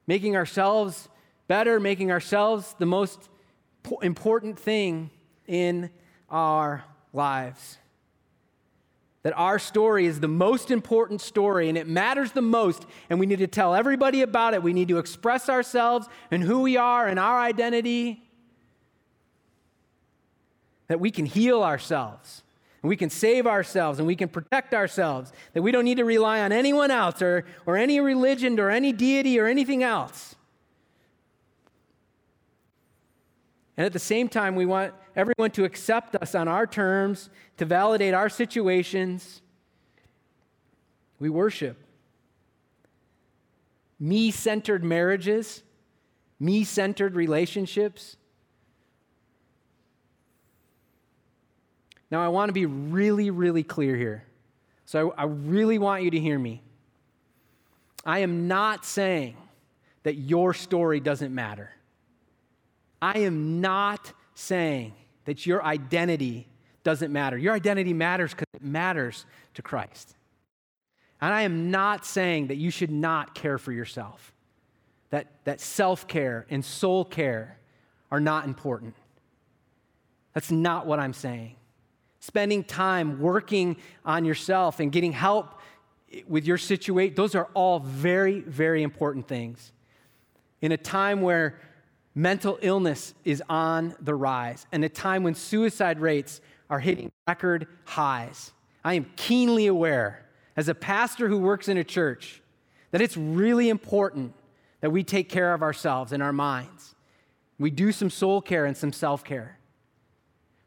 making 0.07 0.35
ourselves 0.35 1.09
better, 1.47 1.79
making 1.79 2.11
ourselves 2.11 2.75
the 2.79 2.85
most 2.85 3.29
important 4.01 4.59
thing 4.59 5.09
in 5.47 5.89
our 6.29 6.83
lives 7.13 7.77
that 9.23 9.37
our 9.37 9.59
story 9.59 10.05
is 10.05 10.19
the 10.19 10.27
most 10.27 10.71
important 10.71 11.21
story 11.21 11.69
and 11.69 11.77
it 11.77 11.87
matters 11.87 12.31
the 12.31 12.41
most, 12.41 12.85
and 13.09 13.19
we 13.19 13.25
need 13.25 13.39
to 13.39 13.47
tell 13.47 13.75
everybody 13.75 14.21
about 14.21 14.53
it. 14.53 14.63
We 14.63 14.73
need 14.73 14.87
to 14.87 14.97
express 14.97 15.47
ourselves 15.47 16.07
and 16.31 16.41
who 16.41 16.61
we 16.61 16.77
are 16.77 17.07
and 17.07 17.19
our 17.19 17.39
identity, 17.39 18.23
that 20.87 20.99
we 20.99 21.11
can 21.11 21.25
heal 21.25 21.63
ourselves. 21.63 22.43
And 22.81 22.89
we 22.89 22.95
can 22.95 23.09
save 23.09 23.45
ourselves 23.45 23.99
and 23.99 24.07
we 24.07 24.15
can 24.15 24.27
protect 24.29 24.73
ourselves, 24.73 25.31
that 25.53 25.61
we 25.61 25.71
don't 25.71 25.85
need 25.85 25.97
to 25.97 26.05
rely 26.05 26.41
on 26.41 26.51
anyone 26.51 26.89
else 26.89 27.21
or, 27.21 27.45
or 27.65 27.77
any 27.77 27.99
religion 27.99 28.59
or 28.59 28.69
any 28.69 28.91
deity 28.91 29.39
or 29.39 29.45
anything 29.45 29.83
else. 29.83 30.35
And 33.77 33.85
at 33.85 33.93
the 33.93 33.99
same 33.99 34.27
time, 34.29 34.55
we 34.55 34.65
want 34.65 34.93
everyone 35.15 35.51
to 35.51 35.63
accept 35.63 36.15
us 36.15 36.35
on 36.35 36.47
our 36.47 36.67
terms, 36.67 37.29
to 37.57 37.65
validate 37.65 38.13
our 38.13 38.29
situations. 38.29 39.41
We 41.19 41.29
worship. 41.29 41.77
Me 43.99 44.31
centered 44.31 44.83
marriages, 44.83 45.63
me 46.39 46.63
centered 46.63 47.15
relationships. 47.15 48.17
Now, 52.11 52.21
I 52.21 52.27
want 52.27 52.49
to 52.49 52.53
be 52.53 52.65
really, 52.65 53.31
really 53.31 53.63
clear 53.63 53.95
here. 53.95 54.25
So, 54.85 55.13
I, 55.17 55.23
I 55.23 55.25
really 55.25 55.79
want 55.79 56.03
you 56.03 56.11
to 56.11 56.19
hear 56.19 56.37
me. 56.37 56.61
I 58.05 58.19
am 58.19 58.47
not 58.47 58.85
saying 58.85 59.37
that 60.03 60.15
your 60.15 60.53
story 60.53 60.99
doesn't 60.99 61.33
matter. 61.33 61.71
I 63.01 63.19
am 63.19 63.61
not 63.61 64.11
saying 64.35 64.93
that 65.25 65.45
your 65.45 65.63
identity 65.63 66.47
doesn't 66.83 67.11
matter. 67.11 67.37
Your 67.37 67.53
identity 67.53 67.93
matters 67.93 68.31
because 68.31 68.47
it 68.53 68.63
matters 68.63 69.25
to 69.53 69.61
Christ. 69.61 70.15
And 71.19 71.33
I 71.33 71.43
am 71.43 71.69
not 71.69 72.05
saying 72.05 72.47
that 72.47 72.57
you 72.57 72.71
should 72.71 72.91
not 72.91 73.35
care 73.35 73.57
for 73.57 73.71
yourself, 73.71 74.33
that, 75.11 75.27
that 75.45 75.61
self 75.61 76.07
care 76.07 76.47
and 76.49 76.65
soul 76.65 77.05
care 77.05 77.59
are 78.09 78.19
not 78.19 78.45
important. 78.45 78.95
That's 80.33 80.51
not 80.51 80.87
what 80.87 80.99
I'm 80.99 81.13
saying. 81.13 81.55
Spending 82.21 82.63
time 82.63 83.19
working 83.19 83.77
on 84.05 84.25
yourself 84.25 84.79
and 84.79 84.91
getting 84.91 85.11
help 85.11 85.59
with 86.27 86.45
your 86.45 86.57
situation, 86.57 87.15
those 87.15 87.33
are 87.33 87.49
all 87.55 87.79
very, 87.79 88.41
very 88.41 88.83
important 88.83 89.27
things. 89.27 89.71
In 90.61 90.71
a 90.71 90.77
time 90.77 91.21
where 91.21 91.59
mental 92.13 92.59
illness 92.61 93.15
is 93.25 93.41
on 93.49 93.95
the 93.99 94.13
rise, 94.13 94.67
and 94.71 94.85
a 94.85 94.89
time 94.89 95.23
when 95.23 95.33
suicide 95.33 95.99
rates 95.99 96.41
are 96.69 96.79
hitting 96.79 97.11
record 97.27 97.67
highs. 97.85 98.51
I 98.83 98.93
am 98.93 99.11
keenly 99.15 99.65
aware, 99.65 100.25
as 100.55 100.69
a 100.69 100.75
pastor 100.75 101.27
who 101.27 101.39
works 101.39 101.67
in 101.67 101.77
a 101.77 101.83
church, 101.83 102.41
that 102.91 103.01
it's 103.01 103.17
really 103.17 103.69
important 103.69 104.33
that 104.81 104.91
we 104.91 105.03
take 105.03 105.27
care 105.27 105.55
of 105.55 105.63
ourselves 105.63 106.11
and 106.11 106.21
our 106.21 106.33
minds. 106.33 106.93
We 107.57 107.71
do 107.71 107.91
some 107.91 108.11
soul 108.11 108.41
care 108.41 108.65
and 108.65 108.77
some 108.77 108.93
self 108.93 109.23
care. 109.23 109.57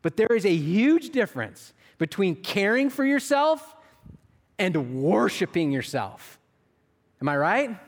But 0.04 0.18
there 0.18 0.36
is 0.36 0.44
a 0.44 0.54
huge 0.54 1.10
difference 1.10 1.72
between 1.96 2.36
caring 2.36 2.90
for 2.90 3.06
yourself 3.06 3.74
and 4.58 5.02
worshiping 5.02 5.72
yourself. 5.72 6.38
Am 7.22 7.28
I 7.30 7.36
right? 7.38 7.78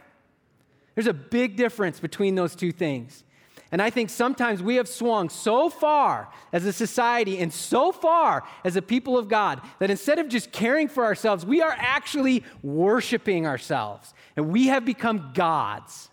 There's 0.94 1.06
a 1.06 1.12
big 1.12 1.56
difference 1.56 2.00
between 2.00 2.34
those 2.34 2.56
two 2.56 2.72
things. 2.72 3.22
And 3.70 3.82
I 3.82 3.90
think 3.90 4.08
sometimes 4.08 4.62
we 4.62 4.76
have 4.76 4.88
swung 4.88 5.28
so 5.28 5.68
far 5.68 6.30
as 6.54 6.64
a 6.64 6.72
society 6.72 7.38
and 7.38 7.52
so 7.52 7.92
far 7.92 8.44
as 8.64 8.76
a 8.76 8.82
people 8.82 9.18
of 9.18 9.28
God 9.28 9.60
that 9.78 9.90
instead 9.90 10.18
of 10.18 10.30
just 10.30 10.50
caring 10.52 10.88
for 10.88 11.04
ourselves, 11.04 11.44
we 11.44 11.60
are 11.60 11.76
actually 11.76 12.44
worshiping 12.62 13.46
ourselves. 13.46 14.14
And 14.36 14.48
we 14.48 14.68
have 14.68 14.86
become 14.86 15.32
gods. 15.34 16.08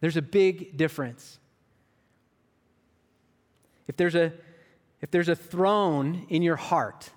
There's 0.00 0.16
a 0.16 0.22
big 0.22 0.78
difference. 0.78 1.38
If 3.88 3.96
there's 3.96 4.14
a, 4.14 4.32
if 5.00 5.10
there's 5.10 5.28
a 5.28 5.36
throne 5.36 6.26
in 6.28 6.42
your 6.42 6.56
heart, 6.56 7.10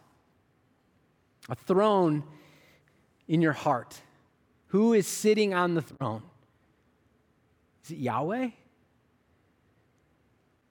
a 1.49 1.55
throne 1.55 2.23
in 3.27 3.41
your 3.41 3.53
heart, 3.53 4.01
who 4.67 4.93
is 4.93 5.07
sitting 5.07 5.53
on 5.53 5.73
the 5.73 5.81
throne? 5.81 6.21
Is 7.85 7.91
it 7.91 7.97
Yahweh? 7.97 8.49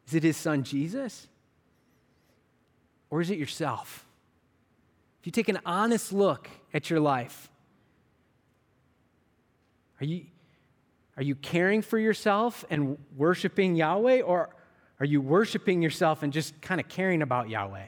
Is 0.06 0.14
it 0.14 0.22
his 0.22 0.36
son 0.36 0.62
Jesus? 0.62 1.26
Or 3.10 3.20
is 3.20 3.30
it 3.30 3.38
yourself? 3.38 4.06
If 5.20 5.26
you 5.26 5.32
take 5.32 5.48
an 5.48 5.58
honest 5.66 6.12
look 6.12 6.48
at 6.72 6.90
your 6.90 7.00
life, 7.00 7.50
are 10.00 10.04
you, 10.04 10.26
are 11.16 11.22
you 11.22 11.34
caring 11.34 11.82
for 11.82 11.98
yourself 11.98 12.64
and 12.70 12.96
worshiping 13.16 13.74
Yahweh, 13.74 14.20
or 14.20 14.50
are 15.00 15.06
you 15.06 15.20
worshiping 15.20 15.82
yourself 15.82 16.22
and 16.22 16.32
just 16.32 16.60
kind 16.60 16.80
of 16.80 16.88
caring 16.88 17.22
about 17.22 17.48
Yahweh? 17.48 17.86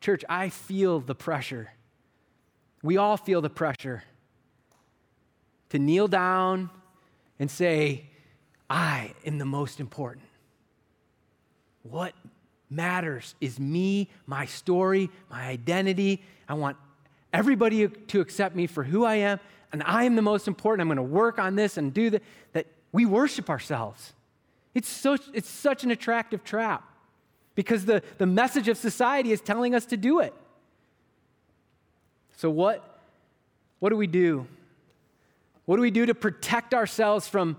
Church, 0.00 0.24
I 0.28 0.48
feel 0.48 1.00
the 1.00 1.14
pressure. 1.14 1.70
We 2.82 2.96
all 2.96 3.16
feel 3.16 3.42
the 3.42 3.50
pressure 3.50 4.02
to 5.70 5.78
kneel 5.78 6.08
down 6.08 6.70
and 7.38 7.50
say, 7.50 8.04
I 8.68 9.14
am 9.26 9.38
the 9.38 9.44
most 9.44 9.80
important. 9.80 10.24
What 11.82 12.14
matters 12.70 13.34
is 13.40 13.58
me, 13.58 14.08
my 14.26 14.46
story, 14.46 15.10
my 15.30 15.46
identity. 15.46 16.22
I 16.48 16.54
want 16.54 16.76
everybody 17.32 17.88
to 17.88 18.20
accept 18.20 18.54
me 18.54 18.66
for 18.66 18.84
who 18.84 19.04
I 19.04 19.16
am, 19.16 19.40
and 19.72 19.82
I 19.84 20.04
am 20.04 20.16
the 20.16 20.22
most 20.22 20.48
important. 20.48 20.82
I'm 20.82 20.88
going 20.88 21.08
to 21.08 21.14
work 21.14 21.38
on 21.38 21.56
this 21.56 21.76
and 21.76 21.94
do 21.94 22.10
that. 22.10 22.22
That 22.52 22.66
we 22.92 23.06
worship 23.06 23.48
ourselves. 23.48 24.12
It's, 24.74 24.88
so, 24.88 25.16
it's 25.32 25.48
such 25.48 25.84
an 25.84 25.90
attractive 25.90 26.44
trap 26.44 26.84
because 27.54 27.84
the, 27.84 28.02
the 28.18 28.26
message 28.26 28.68
of 28.68 28.76
society 28.76 29.32
is 29.32 29.40
telling 29.40 29.74
us 29.74 29.86
to 29.86 29.96
do 29.96 30.20
it. 30.20 30.34
So, 32.36 32.50
what, 32.50 33.00
what 33.80 33.90
do 33.90 33.96
we 33.96 34.06
do? 34.06 34.46
What 35.66 35.76
do 35.76 35.82
we 35.82 35.90
do 35.90 36.06
to 36.06 36.14
protect 36.14 36.74
ourselves 36.74 37.28
from, 37.28 37.56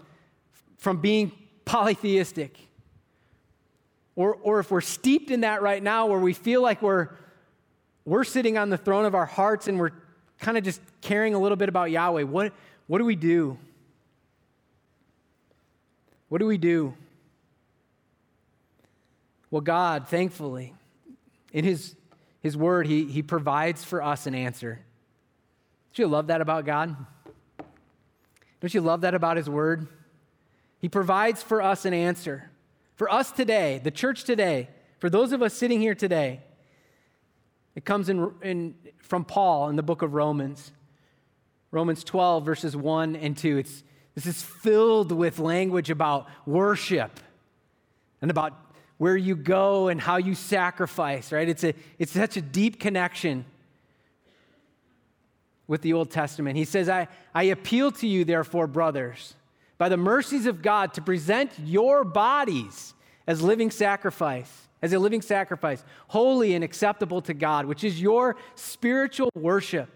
from 0.78 0.98
being 0.98 1.32
polytheistic? 1.66 2.58
Or, 4.16 4.36
or 4.36 4.60
if 4.60 4.72
we're 4.72 4.82
steeped 4.82 5.32
in 5.32 5.42
that 5.42 5.62
right 5.62 5.82
now, 5.82 6.08
where 6.08 6.20
we 6.20 6.34
feel 6.34 6.62
like 6.62 6.82
we're, 6.82 7.10
we're 8.06 8.24
sitting 8.24 8.58
on 8.58 8.70
the 8.70 8.78
throne 8.78 9.06
of 9.06 9.16
our 9.16 9.26
hearts 9.26 9.68
and 9.68 9.80
we're 9.80 9.92
kind 10.42 10.58
of 10.58 10.64
just 10.64 10.82
caring 11.00 11.34
a 11.34 11.40
little 11.40 11.56
bit 11.56 11.70
about 11.70 11.92
Yahweh, 11.92 12.24
what, 12.24 12.52
what 12.88 12.98
do 12.98 13.06
we 13.06 13.16
do? 13.16 13.58
What 16.28 16.40
do 16.40 16.48
we 16.48 16.58
do? 16.58 16.94
Well, 19.50 19.62
God, 19.62 20.08
thankfully, 20.08 20.74
in 21.54 21.64
His, 21.64 21.96
his 22.42 22.58
Word, 22.58 22.88
he, 22.88 23.06
he 23.06 23.22
provides 23.22 23.84
for 23.84 24.02
us 24.02 24.26
an 24.26 24.34
answer. 24.34 24.80
Don't 25.94 26.04
you 26.04 26.08
love 26.08 26.28
that 26.28 26.42
about 26.42 26.66
God? 26.66 26.96
Don't 28.60 28.74
you 28.74 28.82
love 28.82 29.02
that 29.02 29.14
about 29.14 29.38
His 29.38 29.50
Word? 29.50 29.88
He 30.80 30.90
provides 30.90 31.44
for 31.44 31.62
us 31.62 31.86
an 31.86 31.94
answer. 31.94 32.50
For 32.96 33.12
us 33.12 33.32
today, 33.32 33.80
the 33.84 33.92
church 33.92 34.24
today, 34.24 34.70
for 35.00 35.10
those 35.10 35.32
of 35.32 35.42
us 35.42 35.54
sitting 35.54 35.82
here 35.82 35.96
today, 35.96 36.42
it 37.76 37.86
comes 37.86 38.10
in, 38.10 38.32
in, 38.42 38.76
from 39.00 39.26
Paul 39.26 39.70
in 39.70 39.76
the 39.76 39.84
book 39.84 40.02
of 40.02 40.14
Romans. 40.14 40.72
Romans 41.72 42.04
12, 42.04 42.46
verses 42.46 42.76
1 42.76 43.16
and 43.16 43.38
2. 43.38 43.58
It's, 43.58 43.84
this 44.16 44.26
is 44.26 44.42
filled 44.42 45.12
with 45.12 45.40
language 45.40 45.90
about 45.90 46.28
worship 46.46 47.20
and 48.22 48.30
about 48.30 48.54
where 48.98 49.16
you 49.18 49.36
go 49.36 49.88
and 49.88 50.00
how 50.00 50.18
you 50.18 50.36
sacrifice, 50.36 51.32
right? 51.32 51.48
It's, 51.48 51.64
a, 51.64 51.74
it's 51.98 52.12
such 52.12 52.38
a 52.38 52.42
deep 52.42 52.80
connection 52.80 53.46
with 55.66 55.82
the 55.82 55.94
Old 55.94 56.12
Testament. 56.12 56.58
He 56.58 56.66
says, 56.66 56.90
I, 56.90 57.08
I 57.34 57.44
appeal 57.44 57.92
to 57.94 58.08
you, 58.08 58.26
therefore, 58.26 58.68
brothers, 58.68 59.34
by 59.78 59.88
the 59.88 59.98
mercies 59.98 60.46
of 60.46 60.62
God, 60.62 60.94
to 60.96 61.02
present 61.02 61.52
your 61.64 62.04
bodies 62.04 62.94
as 63.26 63.42
living 63.42 63.72
sacrifice, 63.72 64.68
as 64.82 64.94
a 64.94 65.00
living 65.00 65.22
sacrifice, 65.22 65.84
holy 66.08 66.56
and 66.56 66.64
acceptable 66.64 67.22
to 67.22 67.34
God, 67.34 67.66
which 67.66 67.84
is 67.84 68.02
your 68.02 68.36
spiritual 68.56 69.30
worship. 69.36 69.90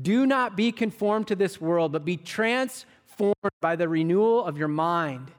Do 0.00 0.24
not 0.24 0.56
be 0.56 0.72
conformed 0.72 1.28
to 1.28 1.36
this 1.36 1.60
world, 1.60 1.92
but 1.92 2.04
be 2.04 2.16
transformed 2.16 3.34
by 3.60 3.76
the 3.76 3.88
renewal 3.88 4.44
of 4.44 4.56
your 4.56 4.68
mind, 4.68 5.30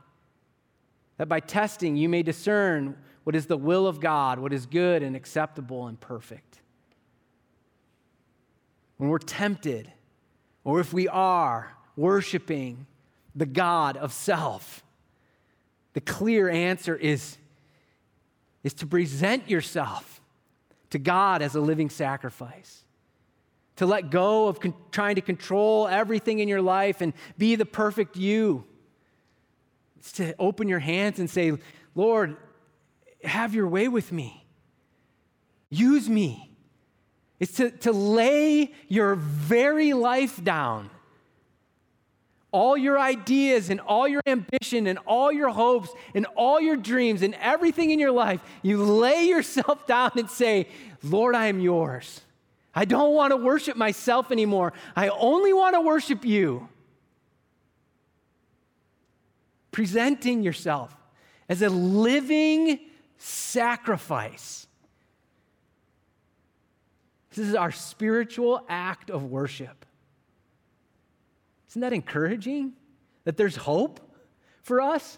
that 1.18 1.28
by 1.28 1.40
testing 1.40 1.96
you 1.96 2.08
may 2.08 2.22
discern 2.22 2.96
what 3.24 3.36
is 3.36 3.48
the 3.48 3.58
will 3.58 3.88
of 3.88 4.00
God, 4.00 4.38
what 4.38 4.54
is 4.54 4.66
good 4.66 5.02
and 5.02 5.16
acceptable 5.16 5.88
and 5.88 6.00
perfect. 6.00 6.62
When 8.98 9.10
we're 9.10 9.18
tempted, 9.18 9.92
or 10.64 10.80
if 10.80 10.94
we 10.94 11.08
are 11.08 11.76
worshiping 11.96 12.86
the 13.36 13.46
God 13.46 13.98
of 13.98 14.14
self, 14.14 14.84
the 15.94 16.02
clear 16.02 16.50
answer 16.50 16.96
is, 16.96 17.38
is 18.64 18.74
to 18.76 18.88
present 18.88 19.50
yourself 19.50 20.22
to 20.92 21.00
God 21.00 21.42
as 21.42 21.56
a 21.56 21.62
living 21.62 21.90
sacrifice. 21.90 22.84
To 23.78 23.86
let 23.86 24.12
go 24.12 24.48
of 24.48 24.60
con- 24.60 24.76
trying 24.92 25.16
to 25.16 25.22
control 25.22 25.88
everything 25.88 26.40
in 26.40 26.48
your 26.48 26.62
life 26.62 27.02
and 27.02 27.14
be 27.38 27.56
the 27.56 27.66
perfect 27.66 28.16
you. 28.16 28.66
It's 29.98 30.12
to 30.14 30.36
open 30.38 30.68
your 30.68 30.80
hands 30.80 31.20
and 31.20 31.30
say, 31.30 31.54
Lord, 31.96 32.38
have 33.24 33.56
your 33.56 33.68
way 33.68 33.88
with 33.88 34.12
me. 34.12 34.46
Use 35.70 36.08
me. 36.08 36.52
It's 37.40 37.54
to, 37.54 37.72
to 37.72 37.92
lay 37.92 38.72
your 38.88 39.16
very 39.16 39.94
life 39.94 40.44
down 40.44 40.90
all 42.54 42.78
your 42.78 43.00
ideas 43.00 43.70
and 43.72 43.82
all 43.82 44.08
your 44.08 44.22
ambition 44.28 44.88
and 44.88 45.00
all 45.06 45.32
your 45.32 45.50
hopes 45.50 45.90
and 46.14 46.26
all 46.38 46.62
your 46.62 46.78
dreams 46.78 47.24
and 47.24 47.34
everything 47.42 47.90
in 47.90 48.00
your 48.00 48.12
life, 48.12 48.40
you 48.62 48.82
lay 48.82 49.26
yourself 49.26 49.86
down 49.88 50.12
and 50.16 50.30
say, 50.30 50.68
Lord, 51.02 51.36
I 51.36 51.48
am 51.48 51.60
yours. 51.60 52.22
I 52.74 52.86
don't 52.86 53.14
want 53.14 53.32
to 53.32 53.38
worship 53.38 53.76
myself 53.76 54.32
anymore. 54.32 54.72
I 54.96 55.10
only 55.10 55.52
want 55.52 55.74
to 55.74 55.82
worship 55.82 56.24
you. 56.24 56.70
Presenting 59.72 60.44
yourself 60.44 60.96
as 61.50 61.64
a 61.64 61.70
living 61.70 62.80
sacrifice. 63.18 64.68
This 67.32 67.48
is 67.48 67.56
our 67.56 67.72
spiritual 67.72 68.64
act 68.70 69.10
of 69.10 69.24
worship. 69.24 69.86
Isn't 71.74 71.82
that 71.82 71.92
encouraging? 71.92 72.74
That 73.24 73.36
there's 73.36 73.56
hope 73.56 74.00
for 74.62 74.80
us? 74.80 75.18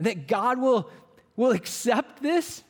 That 0.00 0.26
God 0.26 0.58
will, 0.58 0.88
will 1.36 1.50
accept 1.50 2.22
this? 2.22 2.64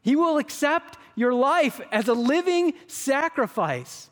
He 0.00 0.16
will 0.16 0.38
accept 0.38 0.96
your 1.16 1.34
life 1.34 1.82
as 1.92 2.08
a 2.08 2.14
living 2.14 2.72
sacrifice. 2.86 4.08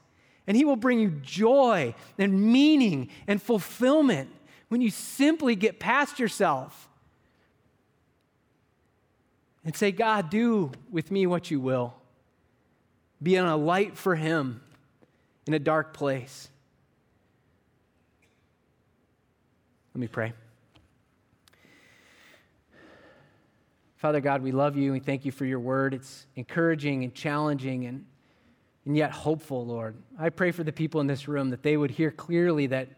And 0.47 0.59
He 0.59 0.67
will 0.67 0.77
bring 0.77 1.01
you 1.01 1.09
joy 1.23 1.95
and 2.19 2.53
meaning 2.53 3.09
and 3.27 3.41
fulfillment 3.41 4.29
when 4.69 4.83
you 4.83 4.91
simply 4.91 5.57
get 5.57 5.81
past 5.81 6.19
yourself 6.19 6.87
and 9.65 9.75
say, 9.75 9.91
God, 9.91 10.29
do 10.29 10.73
with 10.91 11.11
me 11.11 11.27
what 11.27 11.51
you 11.51 11.61
will. 11.61 11.95
Be 13.23 13.39
on 13.39 13.49
a 13.49 13.57
light 13.57 13.97
for 13.97 14.17
Him 14.17 14.61
in 15.47 15.55
a 15.55 15.59
dark 15.59 15.95
place. 15.95 16.51
Let 19.99 20.03
me 20.03 20.07
pray. 20.07 20.33
Father 23.97 24.21
God, 24.21 24.43
we 24.43 24.53
love 24.53 24.77
you 24.77 24.85
and 24.85 24.93
we 24.93 25.01
thank 25.01 25.25
you 25.25 25.33
for 25.33 25.45
your 25.45 25.59
word. 25.59 25.93
It's 25.93 26.29
encouraging 26.37 27.03
and 27.03 27.13
challenging 27.13 27.85
and, 27.85 28.05
and 28.87 28.97
yet 28.97 29.11
hopeful, 29.11 29.67
Lord. 29.67 29.97
I 30.17 30.29
pray 30.29 30.53
for 30.53 30.63
the 30.63 30.71
people 30.71 31.01
in 31.01 31.09
this 31.09 31.27
room 31.27 31.51
that 31.51 31.65
they 31.65 31.77
would 31.77 31.91
hear 31.91 32.13
clearly 32.13 32.69
that, 32.69 32.91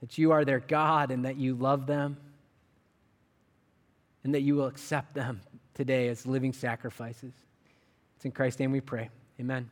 that 0.00 0.16
you 0.16 0.32
are 0.32 0.42
their 0.42 0.60
God 0.60 1.10
and 1.10 1.26
that 1.26 1.36
you 1.36 1.54
love 1.54 1.86
them 1.86 2.16
and 4.24 4.34
that 4.34 4.40
you 4.40 4.54
will 4.54 4.68
accept 4.68 5.12
them 5.12 5.42
today 5.74 6.08
as 6.08 6.24
living 6.24 6.54
sacrifices. 6.54 7.34
It's 8.16 8.24
in 8.24 8.30
Christ's 8.30 8.60
name 8.60 8.72
we 8.72 8.80
pray. 8.80 9.10
Amen. 9.38 9.68